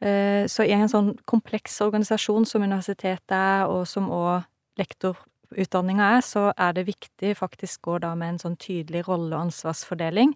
Eh, 0.01 0.47
så 0.49 0.65
i 0.65 0.73
en 0.73 0.89
sånn 0.89 1.13
kompleks 1.29 1.81
organisasjon 1.83 2.47
som 2.47 2.63
universitetet 2.63 3.35
er, 3.35 3.67
og 3.67 3.83
som 3.89 4.09
òg 4.13 4.47
lektorutdanninga 4.79 6.13
er, 6.17 6.25
så 6.25 6.49
er 6.55 6.77
det 6.77 6.87
viktig 6.87 7.35
faktisk 7.37 7.91
å 7.91 7.99
da 8.01 8.13
med 8.15 8.35
en 8.35 8.43
sånn 8.45 8.59
tydelig 8.61 9.03
rolle- 9.09 9.35
og 9.35 9.49
ansvarsfordeling. 9.49 10.33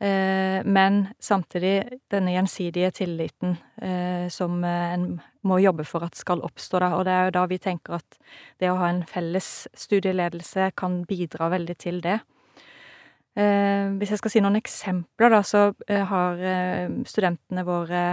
Eh, 0.00 0.62
men 0.64 1.08
samtidig 1.22 2.00
denne 2.10 2.34
gjensidige 2.34 2.90
tilliten 3.02 3.56
som 4.30 4.64
en 4.64 5.20
må 5.44 5.58
jobbe 5.60 5.84
for 5.84 6.02
at 6.06 6.16
skal 6.16 6.40
oppstå, 6.40 6.78
da. 6.80 6.88
Og 6.96 7.04
det 7.04 7.12
er 7.12 7.24
jo 7.26 7.34
da 7.36 7.42
vi 7.46 7.58
tenker 7.58 7.98
at 7.98 8.16
det 8.58 8.70
å 8.70 8.78
ha 8.80 8.88
en 8.88 9.02
felles 9.04 9.68
studieledelse 9.76 10.70
kan 10.78 11.02
bidra 11.04 11.50
veldig 11.52 11.76
til 11.76 12.00
det. 12.00 12.22
Eh, 13.34 13.90
hvis 13.98 14.12
jeg 14.14 14.20
skal 14.20 14.30
si 14.30 14.42
noen 14.44 14.60
eksempler, 14.60 15.32
da, 15.34 15.40
så 15.42 15.64
eh, 15.88 16.04
har 16.06 16.38
eh, 16.38 16.86
studentene 17.08 17.64
våre 17.66 18.04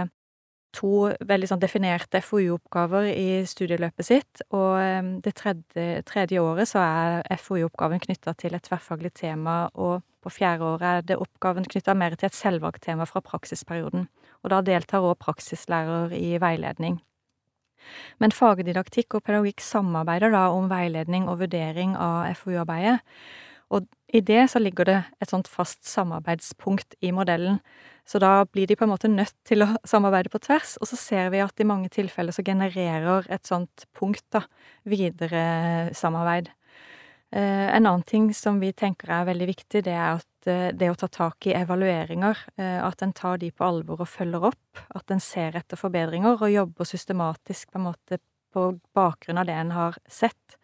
to 0.72 1.12
veldig 1.28 1.50
sånn 1.50 1.60
definerte 1.60 2.22
FoU-oppgaver 2.24 3.10
i 3.12 3.42
studieløpet 3.46 4.08
sitt, 4.08 4.40
og 4.56 5.20
det 5.20 5.34
tredje, 5.36 6.00
tredje 6.08 6.40
året 6.40 6.70
så 6.70 6.80
er 6.80 7.42
FoU-oppgaven 7.42 8.00
knytta 8.00 8.32
til 8.40 8.56
et 8.56 8.64
tverrfaglig 8.64 9.12
tema, 9.20 9.66
og 9.76 10.00
på 10.24 10.32
fjerde 10.32 10.64
året 10.64 10.86
er 10.88 11.06
det 11.10 11.20
oppgaven 11.20 11.68
knytta 11.68 11.92
mer 11.98 12.16
til 12.16 12.30
et 12.30 12.38
selvvalgt 12.38 12.86
tema 12.86 13.04
fra 13.04 13.20
praksisperioden. 13.20 14.08
Og 14.42 14.54
da 14.54 14.62
deltar 14.64 15.04
òg 15.04 15.18
praksislærer 15.20 16.16
i 16.16 16.38
veiledning. 16.40 17.02
Men 18.22 18.32
fagdidaktikk 18.32 19.18
og 19.18 19.24
pedagogikk 19.26 19.60
samarbeider 19.60 20.32
da 20.32 20.48
om 20.54 20.70
veiledning 20.70 21.28
og 21.28 21.40
vurdering 21.42 21.96
av 21.98 22.30
FoU-arbeidet. 22.38 23.02
Og 23.72 23.88
i 24.12 24.20
det 24.20 24.44
så 24.52 24.60
ligger 24.60 24.88
det 24.88 24.98
et 25.22 25.30
sånt 25.32 25.48
fast 25.48 25.86
samarbeidspunkt 25.88 26.98
i 27.00 27.12
modellen. 27.16 27.60
Så 28.04 28.18
da 28.20 28.42
blir 28.44 28.66
de 28.68 28.76
på 28.76 28.84
en 28.84 28.92
måte 28.92 29.08
nødt 29.08 29.36
til 29.48 29.64
å 29.64 29.70
samarbeide 29.88 30.32
på 30.32 30.40
tvers, 30.42 30.74
og 30.82 30.90
så 30.90 30.98
ser 30.98 31.30
vi 31.32 31.40
at 31.40 31.60
i 31.62 31.68
mange 31.68 31.88
tilfeller 31.92 32.34
så 32.34 32.44
genererer 32.44 33.28
et 33.32 33.46
sånt 33.48 33.86
punkt 33.96 34.26
da 34.34 34.42
videre 34.84 35.92
samarbeid. 35.96 36.50
Eh, 37.32 37.76
en 37.76 37.86
annen 37.86 38.02
ting 38.04 38.26
som 38.36 38.58
vi 38.60 38.74
tenker 38.76 39.08
er 39.08 39.24
veldig 39.24 39.46
viktig, 39.48 39.80
det 39.86 39.94
er 39.94 40.18
at 40.18 40.48
eh, 40.50 40.66
det 40.76 40.90
å 40.92 40.96
ta 41.00 41.08
tak 41.08 41.46
i 41.48 41.54
evalueringer, 41.56 42.42
eh, 42.60 42.76
at 42.84 43.00
en 43.06 43.14
tar 43.16 43.38
de 43.40 43.48
på 43.48 43.64
alvor 43.64 44.02
og 44.04 44.10
følger 44.12 44.50
opp, 44.50 44.82
at 44.92 45.14
en 45.14 45.22
ser 45.22 45.56
etter 45.56 45.80
forbedringer 45.80 46.36
og 46.36 46.52
jobber 46.52 46.90
systematisk 46.90 47.72
på 47.72 47.80
en 47.80 47.86
måte 47.86 48.20
på 48.52 48.66
bakgrunn 48.92 49.40
av 49.40 49.48
det 49.48 49.56
en 49.56 49.72
har 49.72 49.96
sett. 50.12 50.58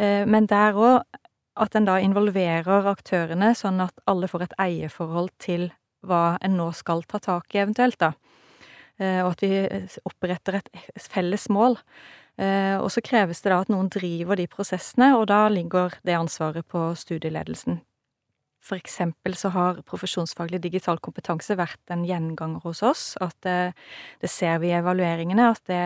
Men 0.00 0.46
der 0.48 0.72
òg 0.80 1.18
at 1.60 1.76
en 1.76 1.86
da 1.88 1.98
involverer 2.00 2.88
aktørene, 2.88 3.52
sånn 3.58 3.82
at 3.84 3.94
alle 4.08 4.28
får 4.30 4.46
et 4.46 4.58
eierforhold 4.62 5.32
til 5.42 5.70
hva 6.06 6.38
en 6.42 6.56
nå 6.58 6.70
skal 6.74 7.04
ta 7.06 7.20
tak 7.22 7.54
i 7.54 7.62
eventuelt, 7.62 7.98
da. 8.00 8.12
Og 9.02 9.32
at 9.32 9.42
vi 9.42 9.52
oppretter 10.06 10.58
et 10.60 10.68
felles 11.10 11.48
mål. 11.52 11.78
Og 12.82 12.88
så 12.92 13.02
kreves 13.04 13.42
det 13.42 13.52
da 13.52 13.60
at 13.62 13.70
noen 13.72 13.88
driver 13.92 14.38
de 14.38 14.46
prosessene, 14.50 15.12
og 15.18 15.26
da 15.30 15.46
ligger 15.52 15.94
det 16.06 16.16
ansvaret 16.18 16.66
på 16.66 16.90
studieledelsen. 16.98 17.80
For 18.62 18.78
eksempel 18.78 19.34
så 19.34 19.50
har 19.56 19.80
profesjonsfaglig 19.88 20.60
digital 20.62 21.00
kompetanse 21.02 21.56
vært 21.58 21.82
en 21.90 22.04
gjenganger 22.06 22.62
hos 22.62 22.82
oss. 22.86 23.04
At 23.20 23.34
det, 23.42 23.72
det 24.22 24.30
ser 24.30 24.60
vi 24.62 24.70
i 24.70 24.76
evalueringene, 24.78 25.48
at 25.50 25.64
det 25.70 25.84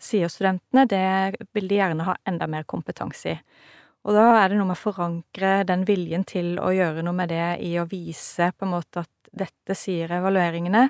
sier 0.00 0.32
studentene, 0.32 0.86
det 0.88 1.46
vil 1.56 1.68
de 1.68 1.80
gjerne 1.80 2.06
ha 2.08 2.16
enda 2.28 2.48
mer 2.48 2.64
kompetanse 2.68 3.36
i. 3.36 3.40
Og 4.06 4.14
da 4.14 4.24
er 4.38 4.52
det 4.52 4.60
noe 4.60 4.68
med 4.68 4.78
å 4.78 4.84
forankre 4.84 5.64
den 5.66 5.82
viljen 5.88 6.22
til 6.28 6.60
å 6.62 6.70
gjøre 6.70 7.02
noe 7.02 7.16
med 7.18 7.32
det 7.34 7.56
i 7.66 7.72
å 7.82 7.88
vise 7.90 8.52
på 8.54 8.66
en 8.66 8.76
måte 8.76 9.02
at 9.02 9.10
dette 9.36 9.74
sier 9.76 10.12
evalueringene. 10.16 10.84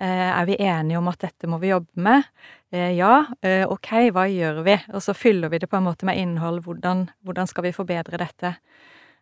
Er 0.00 0.46
vi 0.48 0.54
enige 0.62 1.00
om 1.00 1.10
at 1.10 1.26
dette 1.26 1.50
må 1.50 1.58
vi 1.60 1.72
jobbe 1.72 2.00
med? 2.00 2.28
Ja, 2.70 3.26
ok, 3.66 3.90
hva 4.14 4.24
gjør 4.30 4.62
vi? 4.64 4.76
Og 4.94 5.02
så 5.02 5.16
fyller 5.18 5.50
vi 5.52 5.58
det 5.60 5.68
på 5.68 5.80
en 5.80 5.88
måte 5.88 6.06
med 6.08 6.20
innhold. 6.22 6.62
Hvordan, 6.64 7.08
hvordan 7.26 7.50
skal 7.50 7.66
vi 7.66 7.74
forbedre 7.74 8.22
dette? 8.22 8.54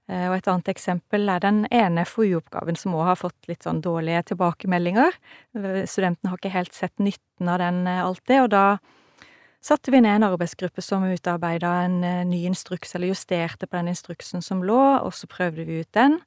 Og 0.08 0.36
et 0.36 0.46
annet 0.52 0.68
eksempel 0.72 1.26
er 1.32 1.42
den 1.42 1.64
ene 1.72 2.04
FoU-oppgaven 2.08 2.78
som 2.80 2.94
òg 3.00 3.10
har 3.10 3.18
fått 3.20 3.48
litt 3.48 3.64
sånn 3.66 3.80
dårlige 3.84 4.28
tilbakemeldinger. 4.30 5.16
Studentene 5.88 6.30
har 6.30 6.38
ikke 6.38 6.54
helt 6.54 6.76
sett 6.76 6.94
nytten 7.00 7.48
av 7.48 7.58
den 7.64 7.82
alltid, 7.96 8.44
og 8.44 8.52
da 8.52 8.64
satte 9.64 9.92
vi 9.92 10.00
ned 10.00 10.18
en 10.18 10.28
arbeidsgruppe 10.30 10.82
som 10.84 11.04
utarbeida 11.08 11.70
en 11.84 12.00
ny 12.30 12.44
instruks, 12.48 12.94
eller 12.94 13.12
justerte 13.12 13.66
på 13.66 13.76
den 13.76 13.92
instruksen 13.92 14.42
som 14.44 14.62
lå, 14.64 14.80
og 15.02 15.12
så 15.14 15.26
prøvde 15.30 15.66
vi 15.68 15.80
ut 15.82 15.92
den. 15.96 16.20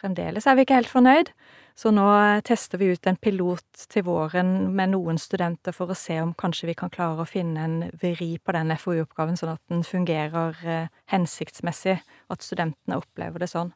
Fremdeles 0.00 0.46
er 0.46 0.54
vi 0.56 0.64
ikke 0.64 0.78
helt 0.78 0.90
fornøyd, 0.90 1.32
så 1.76 1.90
nå 1.92 2.06
tester 2.46 2.78
vi 2.78 2.92
ut 2.94 3.06
en 3.08 3.18
pilot 3.18 3.84
til 3.90 4.04
våren 4.06 4.70
med 4.76 4.92
noen 4.92 5.18
studenter 5.18 5.74
for 5.74 5.90
å 5.90 5.96
se 5.98 6.20
om 6.22 6.32
kanskje 6.38 6.70
vi 6.70 6.76
kan 6.78 6.92
klare 6.92 7.24
å 7.24 7.28
finne 7.28 7.64
en 7.66 7.76
vri 8.00 8.34
på 8.38 8.54
den 8.54 8.70
FoU-oppgaven, 8.76 9.38
sånn 9.40 9.54
at 9.56 9.62
den 9.72 9.82
fungerer 9.86 10.56
hensiktsmessig, 11.10 11.98
at 12.30 12.46
studentene 12.46 13.00
opplever 13.00 13.42
det 13.42 13.50
sånn. 13.50 13.74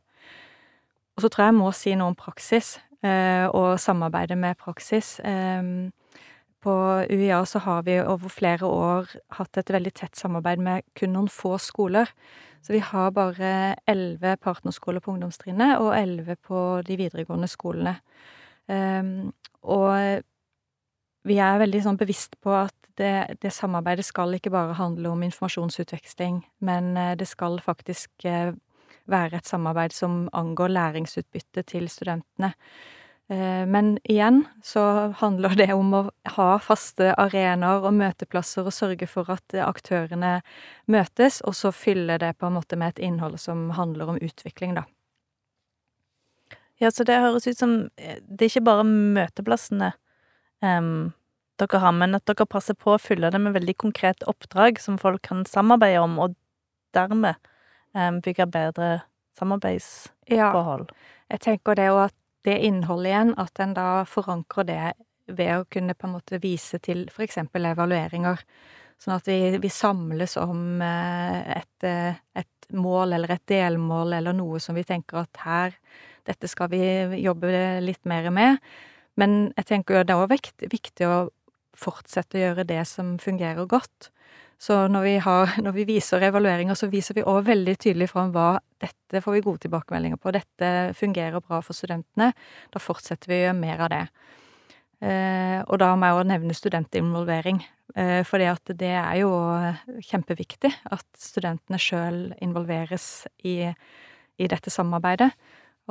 Og 1.15 1.25
så 1.25 1.31
tror 1.31 1.45
jeg 1.45 1.53
jeg 1.53 1.61
må 1.61 1.73
si 1.77 1.95
noe 1.99 2.13
om 2.13 2.19
praksis, 2.19 2.77
og 3.05 3.75
samarbeidet 3.83 4.39
med 4.41 4.57
praksis. 4.59 5.19
På 6.65 7.05
UiA 7.11 7.43
så 7.47 7.61
har 7.61 7.83
vi 7.85 7.99
over 8.01 8.33
flere 8.33 8.65
år 8.65 9.11
hatt 9.37 9.59
et 9.61 9.71
veldig 9.75 9.91
tett 9.99 10.17
samarbeid 10.17 10.63
med 10.65 10.87
kun 10.97 11.13
noen 11.13 11.29
få 11.29 11.59
skoler. 11.61 12.09
Så 12.65 12.73
vi 12.73 12.81
har 12.81 13.11
bare 13.13 13.75
elleve 13.91 14.39
partnerskoler 14.41 15.05
på 15.05 15.13
ungdomstrinnet 15.13 15.77
og 15.83 15.93
elleve 15.99 16.39
på 16.41 16.81
de 16.87 16.97
videregående 16.97 17.51
skolene. 17.53 17.99
Og 19.61 20.25
vi 21.29 21.37
er 21.37 21.61
veldig 21.61 21.85
sånn 21.85 22.01
bevisst 22.01 22.41
på 22.41 22.57
at 22.63 22.75
det, 22.97 23.37
det 23.45 23.53
samarbeidet 23.53 24.07
skal 24.09 24.33
ikke 24.37 24.55
bare 24.55 24.79
handle 24.79 25.13
om 25.13 25.25
informasjonsutveksling, 25.27 26.41
men 26.65 26.95
det 27.21 27.29
skal 27.29 27.61
faktisk 27.61 28.25
være 28.25 29.37
et 29.37 29.49
samarbeid 29.49 29.93
som 29.93 30.31
angår 30.33 30.73
læringsutbytte 30.73 31.67
til 31.69 31.91
studentene. 31.93 32.55
Men 33.29 33.95
igjen 34.05 34.43
så 34.61 34.83
handler 35.17 35.55
det 35.57 35.71
om 35.73 35.95
å 35.97 36.01
ha 36.35 36.49
faste 36.61 37.15
arenaer 37.17 37.87
og 37.89 37.95
møteplasser 37.97 38.69
og 38.69 38.75
sørge 38.77 39.09
for 39.09 39.31
at 39.33 39.57
aktørene 39.65 40.35
møtes, 40.93 41.39
og 41.49 41.57
så 41.57 41.73
fylle 41.73 42.19
det 42.21 42.35
på 42.37 42.51
en 42.51 42.59
måte 42.59 42.77
med 42.77 42.93
et 42.93 43.07
innhold 43.09 43.39
som 43.41 43.71
handler 43.79 44.13
om 44.13 44.21
utvikling, 44.21 44.77
da. 44.77 44.85
Ja, 46.83 46.91
så 46.91 47.05
det 47.07 47.21
høres 47.23 47.47
ut 47.47 47.59
som 47.59 47.75
det 47.97 48.43
er 48.43 48.51
ikke 48.51 48.67
bare 48.67 48.85
møteplassene 48.85 49.93
um, 50.65 51.13
dere 51.61 51.81
har, 51.81 51.95
men 51.95 52.19
at 52.19 52.27
dere 52.27 52.47
passer 52.51 52.75
på 52.75 52.95
å 52.95 53.01
fylle 53.01 53.31
det 53.31 53.41
med 53.41 53.55
veldig 53.55 53.77
konkrete 53.79 54.27
oppdrag 54.31 54.81
som 54.83 54.99
folk 54.99 55.23
kan 55.27 55.45
samarbeide 55.49 56.03
om, 56.03 56.19
og 56.19 56.35
dermed 56.97 57.39
um, 57.95 58.19
bygge 58.25 58.49
bedre 58.51 58.91
samarbeidsforhold. 59.39 60.91
Ja, 60.91 61.31
jeg 61.35 61.45
tenker 61.47 61.79
det, 61.79 61.89
og 61.95 62.05
at 62.09 62.19
det 62.45 62.59
innholdet 62.67 63.11
igjen, 63.11 63.35
at 63.41 63.61
en 63.63 63.75
da 63.77 63.89
forankrer 64.09 64.69
det 64.69 64.81
ved 65.33 65.53
å 65.57 65.69
kunne 65.71 65.97
på 65.97 66.09
en 66.09 66.17
måte 66.19 66.41
vise 66.43 66.79
til 66.85 67.07
eksempel 67.09 67.71
evalueringer. 67.71 68.43
Sånn 69.01 69.17
at 69.17 69.29
vi, 69.29 69.39
vi 69.61 69.71
samles 69.73 70.37
om 70.41 70.83
et, 70.85 71.87
et 71.87 72.69
mål 72.77 73.17
eller 73.17 73.35
et 73.35 73.47
delmål 73.51 74.19
eller 74.19 74.37
noe 74.37 74.61
som 74.63 74.77
vi 74.77 74.85
tenker 74.87 75.25
at 75.25 75.41
her, 75.45 75.79
dette 76.25 76.49
skal 76.49 76.71
vi 76.73 76.85
jobbe 77.21 77.81
litt 77.85 78.05
mer 78.09 78.31
med. 78.33 78.61
Men 79.21 79.53
jeg 79.57 79.69
tenker 79.71 79.99
jo 79.99 80.05
det 80.07 80.15
er 80.15 80.23
òg 80.25 80.71
viktig 80.73 81.09
å 81.09 81.17
fortsette 81.75 82.39
å 82.39 82.45
gjøre 82.45 82.67
det 82.69 82.83
som 82.89 83.17
fungerer 83.23 83.67
godt. 83.71 84.11
Så 84.61 84.77
når 84.89 85.05
vi, 85.05 85.15
har, 85.25 85.55
når 85.65 85.77
vi 85.77 85.87
viser 85.89 86.25
evalueringer, 86.29 86.79
så 86.79 86.89
viser 86.93 87.19
vi 87.19 87.27
òg 87.27 87.45
veldig 87.49 87.77
tydelig 87.81 88.11
fram 88.13 88.33
hva 88.35 88.59
dette 88.83 89.23
får 89.25 89.39
vi 89.39 89.45
gode 89.45 89.65
tilbakemeldinger 89.65 90.21
på, 90.21 90.33
dette 90.35 90.71
fungerer 90.99 91.43
bra 91.45 91.61
for 91.65 91.77
studentene. 91.77 92.33
Da 92.75 92.83
fortsetter 92.83 93.31
vi 93.31 93.41
å 93.41 93.45
gjøre 93.47 93.61
mer 93.61 93.85
av 93.87 93.93
det. 93.95 94.05
Eh, 95.05 95.59
og 95.67 95.81
da 95.83 95.91
må 95.99 96.09
jeg 96.09 96.21
òg 96.21 96.29
nevne 96.31 96.57
studentinvolvering, 96.57 97.59
eh, 97.97 98.23
for 98.25 98.41
det 98.41 98.95
er 98.95 99.19
jo 99.21 99.33
kjempeviktig 100.07 100.71
at 100.95 101.05
studentene 101.19 101.81
sjøl 101.81 102.23
involveres 102.45 103.27
i, 103.45 103.59
i 104.39 104.49
dette 104.49 104.73
samarbeidet. 104.73 105.33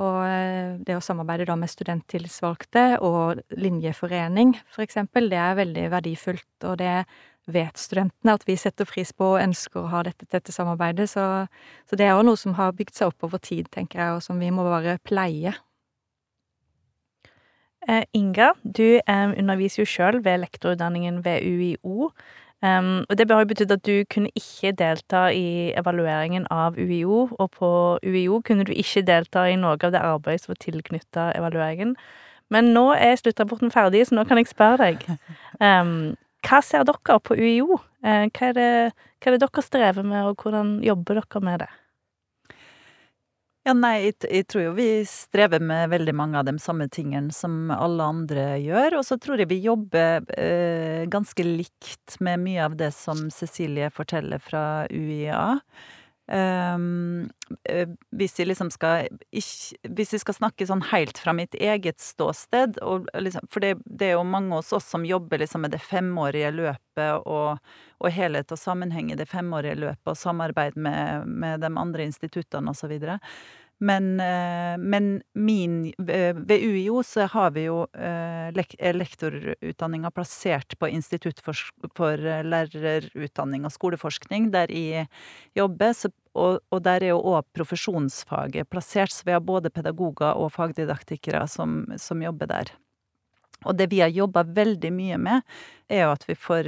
Og 0.02 0.82
det 0.82 0.96
å 0.98 1.04
samarbeide 1.06 1.46
da 1.46 1.54
med 1.60 1.70
studenttillitsvalgte 1.70 2.98
og 3.06 3.44
linjeforening, 3.54 4.56
for 4.66 4.82
eksempel, 4.82 5.30
det 5.30 5.38
er 5.38 5.60
veldig 5.60 5.84
verdifullt, 5.94 6.66
og 6.66 6.80
det 6.82 7.04
vet 7.52 7.80
studentene 7.80 8.36
at 8.38 8.46
vi 8.48 8.56
setter 8.60 8.88
pris 8.88 9.12
på 9.16 9.34
og 9.34 9.42
ønsker 9.42 9.82
å 9.82 9.92
ha 9.92 10.04
dette 10.08 10.28
tette 10.32 10.54
samarbeidet. 10.56 11.10
Så, 11.12 11.26
så 11.90 12.00
det 12.00 12.08
er 12.08 12.18
òg 12.18 12.26
noe 12.28 12.40
som 12.40 12.56
har 12.60 12.76
bygd 12.78 12.96
seg 12.98 13.12
opp 13.12 13.28
over 13.28 13.42
tid, 13.44 13.70
tenker 13.74 14.00
jeg, 14.00 14.18
og 14.18 14.24
som 14.26 14.40
vi 14.40 14.52
må 14.54 14.66
bare 14.68 14.98
pleie. 15.08 15.56
Eh, 17.90 18.06
Inga, 18.16 18.54
du 18.64 19.00
eh, 19.02 19.28
underviser 19.34 19.84
jo 19.84 19.90
sjøl 19.90 20.22
ved 20.24 20.40
lektorutdanningen 20.46 21.20
ved 21.26 21.44
UiO. 21.44 22.14
Um, 22.64 23.04
og 23.10 23.18
det 23.18 23.28
har 23.28 23.42
jo 23.44 23.48
betydd 23.50 23.72
at 23.76 23.82
du 23.84 24.06
kunne 24.08 24.30
ikke 24.40 24.72
delta 24.80 25.26
i 25.36 25.74
evalueringen 25.76 26.46
av 26.48 26.78
UiO, 26.80 27.26
og 27.36 27.50
på 27.52 27.72
UiO 28.08 28.40
kunne 28.48 28.64
du 28.64 28.72
ikke 28.72 29.04
delta 29.04 29.50
i 29.52 29.58
noe 29.60 29.76
av 29.76 29.92
det 29.92 30.00
arbeidet 30.00 30.46
som 30.46 30.54
var 30.54 30.62
tilknytta 30.64 31.26
evalueringen. 31.36 31.92
Men 32.54 32.72
nå 32.72 32.86
er 32.96 33.18
sluttrapporten 33.20 33.74
ferdig, 33.74 34.06
så 34.08 34.16
nå 34.16 34.24
kan 34.30 34.40
jeg 34.40 34.48
spørre 34.48 34.94
deg. 34.94 35.04
Um, 35.60 36.16
hva 36.44 36.60
ser 36.66 36.84
dere 36.88 37.20
på 37.24 37.38
UiO? 37.40 37.80
Eh, 38.04 38.28
hva 38.28 38.50
er, 38.50 38.58
det, 38.58 38.68
hva 39.20 39.32
er 39.32 39.38
det 39.38 39.46
dere 39.46 39.64
strever 39.66 40.06
med, 40.08 40.28
og 40.28 40.44
hvordan 40.44 40.76
jobber 40.84 41.22
dere 41.22 41.44
med 41.44 41.64
det? 41.64 41.72
Ja, 43.64 43.72
nei, 43.80 43.94
jeg, 44.10 44.18
jeg, 44.28 44.44
tror 44.52 44.66
jo 44.66 44.72
vi 44.76 44.88
strever 45.08 45.64
med 45.64 45.88
veldig 45.94 46.14
mange 46.20 46.36
av 46.36 46.50
de 46.50 46.58
samme 46.60 46.90
tingene 46.92 47.32
som 47.32 47.72
alle 47.72 48.04
andre 48.04 48.48
gjør. 48.60 48.98
Og 49.00 49.06
så 49.08 49.16
tror 49.24 49.40
jeg 49.40 49.48
vi 49.54 49.62
jobber 49.64 50.26
eh, 50.36 51.06
ganske 51.08 51.46
likt 51.48 52.18
med 52.20 52.44
mye 52.44 52.66
av 52.66 52.76
det 52.80 52.92
som 52.92 53.30
Cecilie 53.32 53.88
forteller 53.96 54.44
fra 54.44 54.84
UiA. 54.92 55.46
Um, 56.32 57.28
hvis 58.16 58.38
jeg 58.40 58.48
liksom 58.48 58.70
skal 58.72 59.10
ikke, 59.28 59.90
Hvis 59.92 60.14
jeg 60.16 60.22
skal 60.22 60.36
snakke 60.38 60.64
sånn 60.70 60.86
helt 60.94 61.18
fra 61.20 61.34
mitt 61.36 61.52
eget 61.60 62.00
ståsted 62.00 62.78
liksom, 63.20 63.50
For 63.52 63.60
det, 63.60 63.74
det, 63.84 64.08
er 64.08 64.16
jo 64.16 64.24
mange 64.24 64.56
hos 64.56 64.72
oss 64.72 64.88
som 64.88 65.04
jobber 65.04 65.42
liksom 65.44 65.66
med 65.66 65.74
det 65.76 65.82
femårige 65.84 66.54
løpet 66.56 67.28
og, 67.28 67.60
og 68.00 68.16
helhet 68.16 68.56
og 68.56 68.62
sammenheng 68.62 69.12
i 69.12 69.20
det 69.20 69.28
femårige 69.28 69.76
løpet 69.84 70.14
og 70.14 70.22
samarbeid 70.22 70.80
med, 70.80 71.28
med 71.28 71.60
de 71.60 71.74
andre 71.84 72.08
instituttene 72.08 72.72
og 72.72 72.80
så 72.80 72.88
videre. 72.88 73.20
Men, 73.84 74.20
eh, 74.20 74.78
men 74.80 75.22
min 75.34 75.94
Ved 75.98 76.64
UiO 76.64 77.02
så 77.04 77.28
har 77.28 77.52
vi 77.52 77.66
jo 77.66 77.84
eh, 77.92 78.52
lektorutdanninga 78.96 80.12
plassert 80.16 80.78
på 80.80 80.88
Institutt 80.88 81.42
for, 81.44 81.58
for 81.98 82.18
lærerutdanning 82.48 83.68
og 83.68 83.74
skoleforskning, 83.76 84.52
der 84.54 84.72
jeg 84.72 85.10
jobber. 85.58 85.92
Så, 85.98 86.14
og, 86.34 86.62
og, 86.72 86.80
der 86.86 87.04
er 87.04 87.12
jo 87.12 87.20
òg 87.34 87.50
profesjonsfaget 87.58 88.72
plassert, 88.72 89.12
så 89.12 89.28
vi 89.28 89.36
har 89.36 89.44
både 89.44 89.74
pedagoger 89.74 90.32
og 90.40 90.54
fagdidaktikere 90.56 91.44
som, 91.52 91.84
som 92.00 92.24
jobber 92.24 92.54
der. 92.54 92.74
Og 93.64 93.78
det 93.80 93.90
vi 93.92 94.02
har 94.04 94.12
jobba 94.12 94.44
veldig 94.48 94.92
mye 94.96 95.20
med, 95.22 95.44
er 95.92 96.06
jo 96.06 96.16
at 96.16 96.26
vi 96.28 96.36
for 96.36 96.68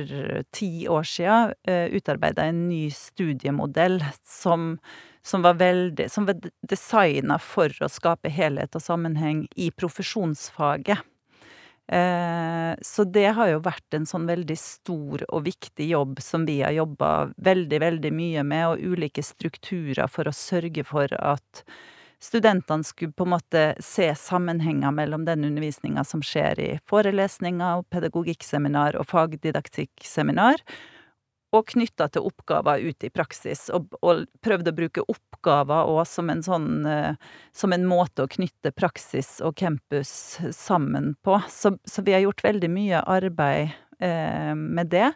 ti 0.55 0.69
år 0.91 1.07
sia 1.07 1.39
uh, 1.51 1.87
utarbeida 1.91 2.45
en 2.47 2.67
ny 2.69 2.85
studiemodell 2.93 3.99
som 4.23 4.77
som 5.25 5.41
var 5.41 5.57
veldig 5.57 6.11
Som 6.11 6.27
var 6.29 6.37
designa 6.69 7.39
for 7.41 7.73
å 7.81 7.89
skape 7.89 8.29
helhet 8.29 8.75
og 8.77 8.83
sammenheng 8.83 9.47
i 9.55 9.71
profesjonsfaget. 9.71 11.01
Eh, 11.87 12.73
så 12.81 13.03
det 13.03 13.27
har 13.37 13.49
jo 13.49 13.61
vært 13.65 13.93
en 13.93 14.07
sånn 14.09 14.25
veldig 14.25 14.57
stor 14.57 15.21
og 15.29 15.43
viktig 15.45 15.85
jobb 15.91 16.21
som 16.21 16.45
vi 16.45 16.59
har 16.65 16.73
jobba 16.73 17.31
veldig, 17.37 17.79
veldig 17.81 18.13
mye 18.13 18.45
med, 18.45 18.67
og 18.71 18.95
ulike 18.95 19.21
strukturer 19.25 20.09
for 20.09 20.29
å 20.29 20.33
sørge 20.33 20.85
for 20.85 21.13
at 21.17 21.65
studentene 22.21 22.85
skulle 22.85 23.13
på 23.13 23.27
en 23.27 23.35
måte 23.35 23.63
se 23.85 24.07
sammenhenger 24.17 24.93
mellom 24.97 25.27
den 25.27 25.45
undervisninga 25.45 26.05
som 26.07 26.23
skjer 26.25 26.61
i 26.61 26.71
forelesninger 26.89 27.81
og 27.81 27.89
pedagogikkseminar 27.93 28.97
og 28.97 29.09
fagdidaktikkseminar, 29.11 30.63
og 31.55 31.69
knytta 31.71 32.09
til 32.11 32.27
oppgaver 32.27 32.83
ute 32.83 33.07
i 33.07 33.13
praksis, 33.13 33.67
og, 33.73 33.95
og 34.01 34.25
prøvde 34.45 34.73
å 34.73 34.77
bruke 34.77 35.05
oppgaver 35.11 35.91
òg 35.91 36.03
som 36.09 36.29
en 36.33 36.43
sånn 36.45 36.69
Som 37.55 37.73
en 37.73 37.85
måte 37.87 38.25
å 38.25 38.29
knytte 38.29 38.71
praksis 38.75 39.39
og 39.45 39.55
campus 39.57 40.37
sammen 40.55 41.13
på. 41.23 41.37
Så, 41.49 41.75
så 41.85 42.03
vi 42.05 42.13
har 42.15 42.23
gjort 42.25 42.43
veldig 42.43 42.69
mye 42.71 43.01
arbeid 43.01 43.75
eh, 43.99 44.53
med 44.55 44.91
det. 44.91 45.11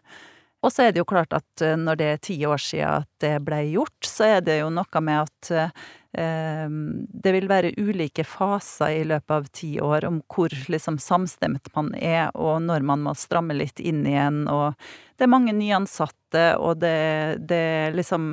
Og 0.63 0.73
så 0.73 0.85
er 0.85 0.93
det 0.93 1.01
jo 1.01 1.07
klart 1.07 1.33
at 1.35 1.63
når 1.79 1.99
det 1.99 2.07
er 2.11 2.23
ti 2.23 2.35
år 2.47 2.59
siden 2.59 3.03
at 3.03 3.09
det 3.23 3.35
ble 3.47 3.61
gjort, 3.71 3.99
så 4.05 4.27
er 4.35 4.41
det 4.43 4.59
jo 4.59 4.71
noe 4.73 5.03
med 5.03 5.27
at 5.27 5.51
eh, 5.55 5.87
det 6.11 7.31
vil 7.35 7.47
være 7.49 7.75
ulike 7.77 8.23
faser 8.25 8.95
i 8.97 9.03
løpet 9.05 9.33
av 9.35 9.49
ti 9.53 9.75
år 9.81 10.07
om 10.09 10.21
hvor 10.25 10.53
liksom 10.71 10.97
samstemt 10.97 11.69
man 11.75 11.93
er, 11.95 12.31
og 12.33 12.63
når 12.65 12.81
man 12.81 13.03
må 13.05 13.13
stramme 13.13 13.53
litt 13.53 13.79
inn 13.79 14.01
igjen, 14.09 14.47
og 14.49 14.73
det 15.17 15.27
er 15.27 15.33
mange 15.35 15.53
nyansatte, 15.53 16.55
og 16.57 16.81
det, 16.81 17.43
det 17.45 17.61
er 17.85 17.97
liksom 17.97 18.23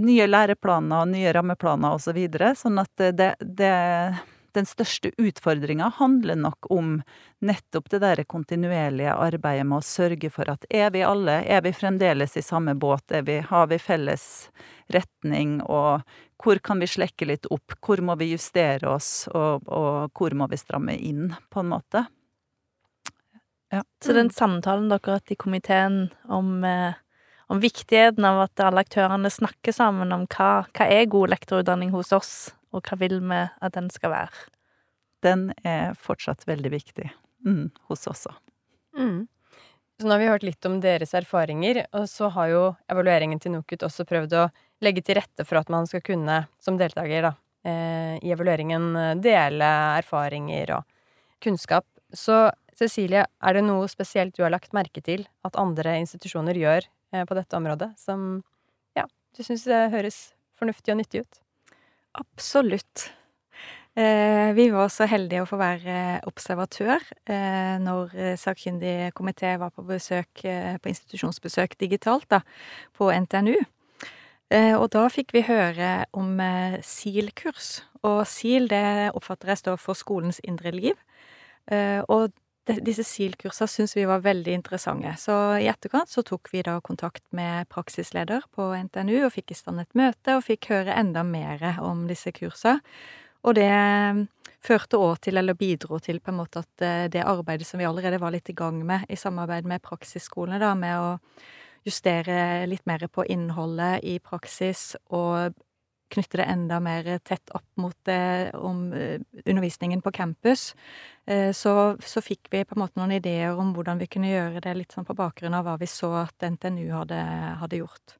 nye 0.00 0.26
læreplaner 0.30 1.02
og 1.02 1.10
nye 1.10 1.32
rammeplaner 1.34 1.96
og 1.96 2.04
så 2.04 2.14
videre, 2.14 2.54
sånn 2.54 2.78
at 2.78 3.08
det, 3.18 3.34
det 3.42 3.74
den 4.54 4.66
største 4.66 5.10
utfordringa 5.18 5.92
handler 5.96 6.38
nok 6.38 6.70
om 6.70 6.96
nettopp 7.38 7.90
det 7.90 8.00
der 8.02 8.22
kontinuerlige 8.24 9.14
arbeidet 9.14 9.66
med 9.66 9.78
å 9.78 9.86
sørge 9.86 10.30
for 10.34 10.50
at 10.50 10.66
er 10.70 10.90
vi 10.94 11.04
alle, 11.06 11.40
er 11.46 11.62
vi 11.66 11.74
fremdeles 11.74 12.36
i 12.36 12.42
samme 12.42 12.74
båt, 12.74 13.14
vi, 13.26 13.38
har 13.46 13.70
vi 13.70 13.78
felles 13.78 14.24
retning, 14.90 15.60
og 15.62 16.02
hvor 16.40 16.60
kan 16.64 16.80
vi 16.80 16.88
slekke 16.88 17.28
litt 17.28 17.48
opp, 17.52 17.76
hvor 17.84 18.00
må 18.04 18.16
vi 18.20 18.32
justere 18.32 18.88
oss, 18.88 19.28
og, 19.28 19.66
og 19.68 20.16
hvor 20.16 20.34
må 20.36 20.48
vi 20.50 20.58
stramme 20.60 20.96
inn, 20.96 21.34
på 21.52 21.62
en 21.62 21.70
måte. 21.74 22.04
Ja. 23.70 23.84
Så 24.02 24.16
den 24.16 24.32
samtalen 24.34 24.88
dere 24.90 25.04
har 25.04 25.20
hatt 25.20 25.30
i 25.30 25.38
komiteen 25.38 26.08
om, 26.26 26.64
eh, 26.64 26.96
om, 27.46 27.60
viktigheten 27.62 28.24
av 28.26 28.40
at 28.48 28.62
alle 28.66 28.82
aktørene 28.82 29.30
snakker 29.30 29.74
sammen 29.76 30.10
om 30.16 30.24
hva, 30.32 30.64
hva 30.74 30.88
er 30.90 31.10
god 31.12 31.30
lektorutdanning 31.36 31.92
hos 31.94 32.10
oss, 32.16 32.32
og 32.74 32.82
hva 32.88 32.98
vil 32.98 33.20
vi 33.20 33.44
at 33.46 33.76
den 33.76 33.90
skal 33.94 34.14
være? 34.16 34.46
Den 35.22 35.50
er 35.62 35.94
fortsatt 36.00 36.46
veldig 36.48 36.72
viktig 36.72 37.10
mm, 37.46 37.66
hos 37.90 38.08
oss 38.10 38.26
òg. 38.30 38.40
Mm. 38.98 39.28
Så 40.00 40.06
nå 40.08 40.14
har 40.14 40.20
vi 40.22 40.28
hørt 40.30 40.44
litt 40.46 40.64
om 40.64 40.78
deres 40.80 41.10
erfaringer, 41.12 41.82
og 41.92 42.06
så 42.08 42.30
har 42.32 42.46
jo 42.48 42.60
evalueringen 42.88 43.36
til 43.42 43.52
NOKUT 43.52 43.82
også 43.84 44.06
prøvd 44.08 44.36
å 44.38 44.46
legge 44.80 45.02
til 45.04 45.18
rette 45.18 45.44
for 45.44 45.60
at 45.60 45.68
man 45.68 45.84
skal 45.90 46.00
kunne, 46.00 46.38
som 46.56 46.78
deltaker 46.80 47.26
da, 47.26 47.32
eh, 47.68 48.14
i 48.24 48.32
evalueringen, 48.32 49.20
dele 49.20 49.68
erfaringer 49.98 50.72
og 50.78 50.88
kunnskap. 51.44 51.84
Så 52.16 52.46
Cecilie, 52.80 53.26
er 53.28 53.52
det 53.58 53.66
noe 53.66 53.92
spesielt 53.92 54.32
du 54.38 54.40
har 54.46 54.54
lagt 54.54 54.72
merke 54.72 55.04
til 55.04 55.26
at 55.44 55.60
andre 55.60 55.98
institusjoner 56.00 56.56
gjør 56.56 56.88
eh, 57.12 57.28
på 57.28 57.36
dette 57.36 57.60
området, 57.60 57.92
som 58.00 58.40
ja, 58.96 59.04
du 59.36 59.44
syns 59.44 59.68
høres 59.68 60.30
fornuftig 60.56 60.96
og 60.96 61.02
nyttig 61.02 61.26
ut? 61.26 61.44
Absolutt. 62.16 63.10
Eh, 63.98 64.52
vi 64.54 64.68
var 64.70 64.86
så 64.92 65.06
heldige 65.10 65.42
å 65.42 65.48
få 65.50 65.56
være 65.58 66.20
observatør 66.28 67.02
eh, 67.26 67.74
når 67.82 68.12
sakkyndig 68.38 69.10
komité 69.18 69.56
var 69.58 69.72
på 69.74 69.82
besøk, 69.88 70.44
eh, 70.46 70.76
på 70.78 70.92
institusjonsbesøk 70.92 71.74
digitalt, 71.80 72.28
da, 72.30 72.44
på 72.94 73.10
NTNU. 73.10 73.56
Og 74.50 74.88
da 74.90 75.04
fikk 75.14 75.30
vi 75.30 75.44
høre 75.46 76.08
om 76.10 76.40
SIL-kurs. 76.82 77.84
Og 78.02 78.24
SIL, 78.26 78.64
det 78.66 79.12
oppfatter 79.14 79.52
jeg 79.52 79.60
står 79.60 79.76
for 79.78 79.94
Skolens 79.94 80.40
indre 80.42 80.72
liv. 80.74 80.96
Og 82.10 82.34
disse 82.82 83.04
SIL-kursene 83.06 83.70
syns 83.70 83.94
vi 83.94 84.08
var 84.10 84.24
veldig 84.24 84.56
interessante, 84.58 85.12
så 85.22 85.36
i 85.62 85.68
etterkant 85.70 86.10
så 86.10 86.26
tok 86.26 86.50
vi 86.50 86.64
da 86.66 86.80
kontakt 86.82 87.22
med 87.30 87.70
praksisleder 87.70 88.42
på 88.50 88.72
NTNU 88.88 89.20
og 89.20 89.36
fikk 89.36 89.54
i 89.54 89.60
stand 89.60 89.84
et 89.84 89.94
møte 89.94 90.34
og 90.34 90.48
fikk 90.48 90.72
høre 90.74 90.98
enda 90.98 91.22
mer 91.22 91.62
om 91.78 92.08
disse 92.10 92.34
kursa. 92.34 92.80
Og 93.46 93.56
det 93.56 93.70
mm, 93.70 94.24
førte 94.60 95.00
òg 95.00 95.22
til, 95.24 95.40
eller 95.40 95.56
bidro 95.58 95.98
til, 96.02 96.20
på 96.20 96.32
en 96.32 96.40
måte 96.42 96.64
at 96.64 96.84
eh, 96.84 97.06
det 97.12 97.24
arbeidet 97.24 97.68
som 97.68 97.80
vi 97.80 97.88
allerede 97.88 98.20
var 98.20 98.34
litt 98.34 98.50
i 98.52 98.56
gang 98.56 98.82
med 98.86 99.08
i 99.08 99.18
samarbeid 99.18 99.68
med 99.68 99.82
praksisskolene, 99.84 100.60
da, 100.60 100.74
med 100.78 100.98
å 101.00 101.10
justere 101.86 102.66
litt 102.68 102.84
mer 102.86 103.06
på 103.08 103.24
innholdet 103.32 104.04
i 104.04 104.18
praksis 104.20 104.92
og 105.08 105.56
knytte 106.10 106.40
det 106.40 106.46
enda 106.50 106.80
mer 106.82 107.06
tett 107.24 107.52
opp 107.54 107.66
mot 107.80 107.96
det 108.08 108.50
om 108.58 108.90
eh, 108.92 109.20
undervisningen 109.44 110.02
på 110.02 110.12
campus, 110.12 110.74
eh, 111.26 111.50
så, 111.56 111.94
så, 112.02 112.22
fikk 112.24 112.50
vi 112.50 112.64
på 112.66 112.76
en 112.76 112.82
måte 112.82 113.00
noen 113.00 113.14
ideer 113.16 113.54
om 113.54 113.72
hvordan 113.76 114.00
vi 114.02 114.10
kunne 114.10 114.32
gjøre 114.32 114.62
det 114.64 114.74
litt 114.76 114.96
sånn 114.96 115.06
på 115.08 115.16
bakgrunn 115.16 115.56
av 115.56 115.68
hva 115.68 115.78
vi 115.80 115.88
så 115.90 116.12
at 116.24 116.50
NTNU 116.50 116.90
hadde, 116.92 117.20
hadde 117.62 117.80
gjort. 117.80 118.19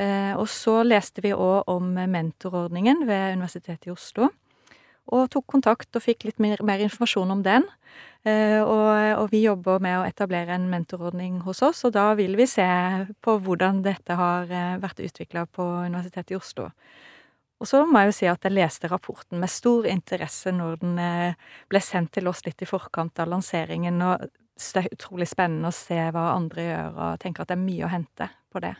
Eh, 0.00 0.32
og 0.38 0.48
så 0.48 0.80
leste 0.86 1.24
vi 1.24 1.34
òg 1.36 1.68
om 1.68 1.92
mentorordningen 1.92 3.04
ved 3.08 3.36
Universitetet 3.36 3.90
i 3.90 3.94
Oslo 3.94 4.30
og 5.10 5.30
tok 5.32 5.46
kontakt 5.50 5.96
og 5.96 6.04
fikk 6.04 6.26
litt 6.28 6.40
mer, 6.42 6.60
mer 6.66 6.82
informasjon 6.84 7.34
om 7.34 7.44
den. 7.46 7.66
Uh, 8.20 8.60
og, 8.60 8.88
og, 9.16 9.26
vi 9.32 9.40
jobber 9.46 9.80
med 9.80 9.96
å 9.96 10.04
etablere 10.04 10.52
en 10.52 10.66
mentorordning 10.68 11.38
hos 11.46 11.62
oss, 11.64 11.80
og 11.88 11.94
da 11.96 12.10
vil 12.18 12.36
vi 12.36 12.44
se 12.50 12.66
på 13.24 13.36
hvordan 13.40 13.80
dette 13.86 14.16
har 14.18 14.50
uh, 14.50 14.76
vært 14.82 15.00
utvikla 15.06 15.46
på 15.48 15.64
Universitetet 15.88 16.34
i 16.34 16.36
Oslo. 16.36 16.68
Og 17.60 17.68
så 17.68 17.80
må 17.88 18.02
jeg 18.02 18.10
jo 18.10 18.16
si 18.18 18.28
at 18.28 18.44
jeg 18.44 18.56
leste 18.56 18.90
rapporten 18.92 19.40
med 19.40 19.52
stor 19.52 19.88
interesse 19.88 20.52
når 20.52 20.78
den 20.80 21.00
ble 21.68 21.82
sendt 21.84 22.14
til 22.16 22.30
oss 22.30 22.40
litt 22.46 22.62
i 22.64 22.68
forkant 22.68 23.20
av 23.20 23.28
lanseringen, 23.28 24.00
og 24.00 24.30
det 24.30 24.84
er 24.84 24.94
utrolig 24.94 25.28
spennende 25.28 25.68
å 25.68 25.76
se 25.76 25.98
hva 26.12 26.30
andre 26.38 26.64
gjør, 26.70 26.94
og 26.94 27.20
tenker 27.20 27.44
at 27.44 27.52
det 27.52 27.58
er 27.58 27.66
mye 27.66 27.84
å 27.84 27.92
hente 27.92 28.30
på 28.52 28.64
det. 28.64 28.72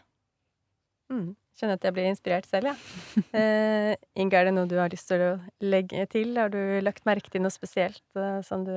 Mm. 1.11 1.33
Skjønner 1.59 1.77
at 1.77 1.85
jeg 1.85 1.97
blir 1.97 2.09
inspirert 2.09 2.47
selv, 2.49 2.71
ja. 2.71 2.77
Eh, 3.41 3.93
Inge, 4.21 4.39
er 4.39 4.49
det 4.49 4.55
noe 4.57 4.71
du 4.71 4.77
har 4.81 4.93
lyst 4.93 5.11
til 5.11 5.25
å 5.25 5.33
legge 5.65 6.07
til? 6.13 6.33
Har 6.39 6.53
du 6.53 6.81
lagt 6.85 7.05
merke 7.09 7.33
til 7.33 7.45
noe 7.45 7.53
spesielt 7.53 8.03
uh, 8.19 8.41
som 8.47 8.65
du 8.69 8.75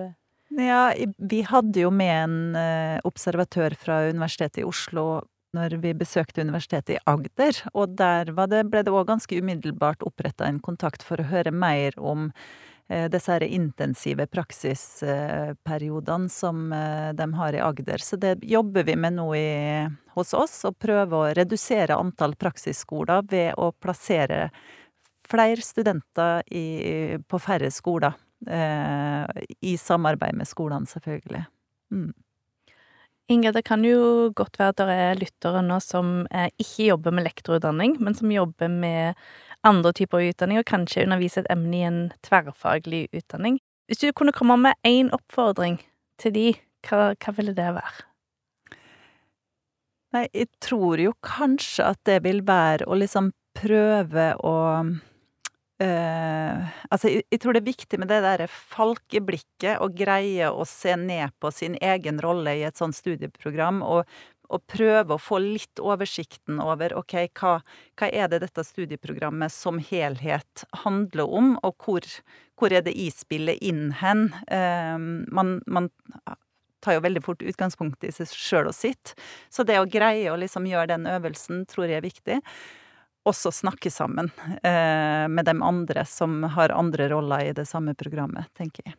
Ja, 0.58 0.90
vi 1.18 1.44
hadde 1.48 1.86
jo 1.86 1.94
med 1.94 2.16
en 2.26 2.58
uh, 2.58 2.98
observatør 3.08 3.78
fra 3.80 4.04
Universitetet 4.10 4.64
i 4.64 4.68
Oslo 4.68 5.24
når 5.54 5.78
vi 5.84 5.94
besøkte 5.94 6.42
Universitetet 6.42 6.96
i 6.96 7.02
Agder, 7.06 7.60
og 7.78 7.94
der 8.00 8.32
det, 8.50 8.64
ble 8.74 8.82
det 8.82 8.94
òg 8.94 9.06
ganske 9.12 9.38
umiddelbart 9.38 10.02
oppretta 10.02 10.48
en 10.50 10.58
kontakt 10.58 11.06
for 11.06 11.22
å 11.22 11.28
høre 11.30 11.54
mer 11.54 11.94
om 12.02 12.32
Eh, 12.34 12.73
disse 12.88 13.46
intensive 13.46 14.28
praksisperiodene 14.28 16.30
som 16.30 16.74
eh, 16.74 17.14
de 17.14 17.34
har 17.34 17.54
i 17.54 17.62
Agder. 17.64 17.98
Så 17.98 18.18
det 18.20 18.44
jobber 18.44 18.84
vi 18.84 18.96
med 18.96 19.18
nå 19.18 19.28
i, 19.36 19.88
hos 20.14 20.34
oss, 20.34 20.60
og 20.68 20.78
prøver 20.82 21.18
å 21.18 21.34
redusere 21.34 21.96
antall 21.96 22.36
praksisskoler 22.36 23.24
ved 23.30 23.54
å 23.58 23.72
plassere 23.72 24.50
flere 25.30 25.64
studenter 25.64 26.44
i, 26.52 27.18
på 27.28 27.40
færre 27.40 27.72
skoler. 27.72 28.14
Eh, 28.48 29.44
I 29.62 29.78
samarbeid 29.80 30.36
med 30.36 30.48
skolene, 30.48 30.90
selvfølgelig. 30.90 31.46
Mm. 31.94 32.12
Inge, 33.32 33.54
det 33.56 33.64
kan 33.64 33.86
jo 33.88 34.32
godt 34.36 34.60
være 34.60 34.74
at 34.74 34.82
det 34.82 34.96
er 35.00 35.20
lyttere 35.22 35.62
nå 35.64 35.78
som 35.84 36.26
ikke 36.60 36.90
jobber 36.90 37.16
med 37.16 37.24
lektorutdanning, 37.30 37.96
men 38.04 38.18
som 38.18 38.32
jobber 38.32 38.68
med 38.68 39.20
andre 39.64 39.94
typer 39.96 40.26
utdanning, 40.28 40.60
og 40.60 40.68
kanskje 40.68 41.06
underviser 41.06 41.46
et 41.46 41.54
emne 41.56 41.78
i 41.78 41.86
en 41.88 42.02
tverrfaglig 42.28 43.06
utdanning. 43.16 43.62
Hvis 43.88 44.04
du 44.04 44.12
kunne 44.12 44.36
komme 44.36 44.58
med 44.60 44.76
én 44.88 45.12
oppfordring 45.16 45.80
til 46.20 46.36
de, 46.36 46.48
hva, 46.88 47.14
hva 47.16 47.36
ville 47.38 47.56
det 47.56 47.70
være? 47.78 48.04
Nei, 50.14 50.28
jeg 50.36 50.52
tror 50.62 51.02
jo 51.02 51.16
kanskje 51.26 51.88
at 51.96 52.04
det 52.06 52.20
vil 52.28 52.44
være 52.46 52.86
å 52.86 53.00
liksom 53.00 53.32
prøve 53.58 54.34
å 54.44 54.54
Uh, 55.84 56.64
altså, 56.94 57.10
jeg, 57.10 57.26
jeg, 57.34 57.40
tror 57.44 57.56
det 57.56 57.60
er 57.64 57.72
viktig 57.72 57.98
med 58.00 58.08
det 58.08 58.22
derre 58.24 58.46
falkeblikket, 58.48 59.82
å 59.84 59.90
greie 59.92 60.48
å 60.48 60.64
se 60.70 60.94
ned 60.96 61.34
på 61.44 61.52
sin 61.52 61.76
egen 61.84 62.22
rolle 62.24 62.54
i 62.60 62.64
et 62.68 62.80
sånt 62.80 62.96
studieprogram, 62.96 63.82
og 63.84 64.06
og 64.54 64.64
prøve 64.70 65.16
å 65.16 65.22
få 65.22 65.40
litt 65.42 65.82
oversikten 65.82 66.60
over 66.62 66.94
ok, 67.00 67.16
hva, 67.40 67.56
hva, 68.00 68.10
er 68.10 68.30
det 68.32 68.44
dette 68.44 68.66
studieprogrammet 68.68 69.54
som 69.54 69.80
helhet 69.82 70.66
handler 70.84 71.30
om, 71.40 71.54
og 71.66 71.86
hvor, 71.86 72.08
hvor 72.60 72.76
er 72.76 72.86
det 72.86 72.94
i 73.00 73.10
spillet 73.14 73.62
inn 73.66 73.92
hen? 74.04 74.28
Uh, 74.52 75.26
man, 75.34 75.58
man, 75.66 75.90
tar 76.84 76.98
jo 76.98 77.06
veldig 77.06 77.22
fort 77.24 77.44
utgangspunkt 77.48 78.04
i 78.04 78.12
seg 78.12 78.28
sjøl 78.36 78.68
og 78.68 78.76
sitt, 78.76 79.14
så 79.48 79.64
det 79.64 79.78
å 79.80 79.88
greie 79.88 80.28
å 80.28 80.36
liksom 80.36 80.66
gjøre 80.68 80.92
den 80.92 81.08
øvelsen 81.08 81.64
tror 81.72 81.88
jeg 81.88 82.02
er 82.02 82.04
viktig. 82.04 82.40
Også 83.30 83.54
snakke 83.56 83.92
sammen 83.94 84.32
eh, 84.64 85.28
med 85.32 85.48
de 85.48 85.56
andre 85.64 86.04
som 86.10 86.42
har 86.58 86.76
andre 86.76 87.08
roller 87.14 87.46
i 87.48 87.54
det 87.56 87.68
samme 87.70 87.96
programmet, 87.96 88.50
tenker 88.58 88.90
jeg. 88.90 88.98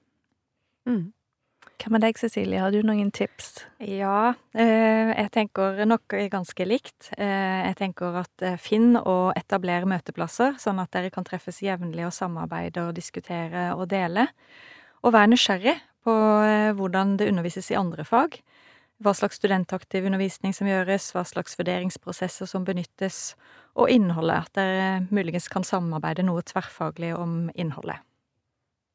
Mm. 0.88 1.12
Hva 1.74 1.90
med 1.92 2.04
deg, 2.04 2.16
Cecilie? 2.16 2.60
Har 2.62 2.72
du 2.72 2.78
noen 2.87 3.10
tips? 3.12 3.64
Ja, 3.82 4.34
eh, 4.56 5.10
jeg 5.10 5.30
tenker 5.34 5.82
nok 5.88 6.14
ganske 6.32 6.64
likt. 6.64 7.10
Eh, 7.18 7.60
jeg 7.66 7.76
tenker 7.80 8.20
at 8.22 8.44
eh, 8.46 8.56
finn 8.60 8.94
og 9.00 9.34
etabler 9.37 9.84
møteplasser, 9.90 10.54
sånn 10.62 10.80
at 10.80 10.92
dere 10.94 11.10
kan 11.12 11.26
treffes 11.26 11.60
jevnlig 11.64 12.06
og 12.06 12.14
samarbeide 12.14 12.87
og 12.88 12.94
diskutere 12.96 13.72
og 13.74 13.88
dele. 13.92 14.28
Og 15.04 15.12
vær 15.12 15.28
nysgjerrig 15.28 15.76
på 16.04 16.14
hvordan 16.78 17.18
det 17.20 17.28
undervises 17.32 17.70
i 17.72 17.76
andre 17.76 18.04
fag. 18.08 18.38
Hva 19.05 19.12
slags 19.17 19.37
studentaktiv 19.37 20.07
undervisning 20.09 20.55
som 20.57 20.69
gjøres, 20.69 21.11
hva 21.12 21.27
slags 21.29 21.59
vurderingsprosesser 21.59 22.49
som 22.49 22.64
benyttes, 22.64 23.35
og 23.75 23.90
innholdet. 23.93 24.49
At 24.49 24.59
dere 24.59 24.88
muligens 25.12 25.51
kan 25.53 25.67
samarbeide 25.67 26.25
noe 26.27 26.45
tverrfaglig 26.47 27.12
om 27.19 27.51
innholdet. 27.59 28.01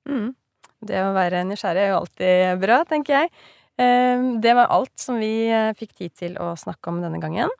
Mm. 0.09 0.33
Det 0.79 0.99
å 1.03 1.13
være 1.15 1.43
nysgjerrig 1.47 1.83
er 1.83 1.91
jo 1.91 2.01
alltid 2.01 2.61
bra, 2.63 2.81
tenker 2.87 3.17
jeg. 3.17 3.31
Ehm, 3.79 4.39
det 4.43 4.55
var 4.55 4.71
alt 4.73 4.95
som 4.99 5.19
vi 5.19 5.49
eh, 5.51 5.71
fikk 5.77 5.95
tid 5.95 6.15
til 6.15 6.37
å 6.39 6.53
snakke 6.59 6.91
om 6.91 7.01
denne 7.03 7.19
gangen. 7.21 7.51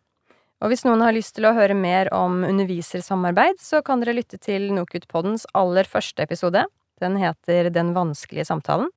Og 0.59 0.71
hvis 0.71 0.83
noen 0.83 1.03
har 1.05 1.15
lyst 1.15 1.37
til 1.37 1.47
å 1.47 1.55
høre 1.55 1.75
mer 1.77 2.09
om 2.15 2.41
undervisersamarbeid, 2.43 3.61
så 3.63 3.79
kan 3.85 4.01
dere 4.03 4.17
lytte 4.17 4.39
til 4.43 4.67
NOKUT-poddens 4.75 5.45
aller 5.55 5.87
første 5.87 6.23
episode. 6.25 6.65
Den 6.99 7.15
heter 7.19 7.69
Den 7.71 7.93
vanskelige 7.95 8.49
samtalen. 8.49 8.89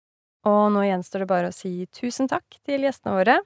Og 0.49 0.73
nå 0.75 0.83
gjenstår 0.89 1.23
det 1.23 1.31
bare 1.31 1.51
å 1.51 1.55
si 1.55 1.87
tusen 1.95 2.31
takk 2.31 2.59
til 2.67 2.87
gjestene 2.87 3.17
våre, 3.21 3.39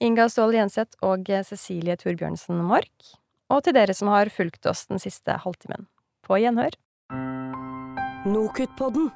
Inga 0.00 0.30
Ståhl 0.32 0.56
Jenseth 0.56 0.96
og 1.04 1.28
Cecilie 1.44 1.98
Torbjørnsen 2.00 2.62
Mork, 2.64 3.10
og 3.52 3.66
til 3.66 3.76
dere 3.76 3.92
som 3.96 4.08
har 4.08 4.30
fulgt 4.32 4.64
oss 4.70 4.86
den 4.88 5.02
siste 5.02 5.36
halvtimen. 5.42 5.84
På 6.24 6.38
gjenhør. 6.40 6.72
NOKUT-podden. 8.24 9.10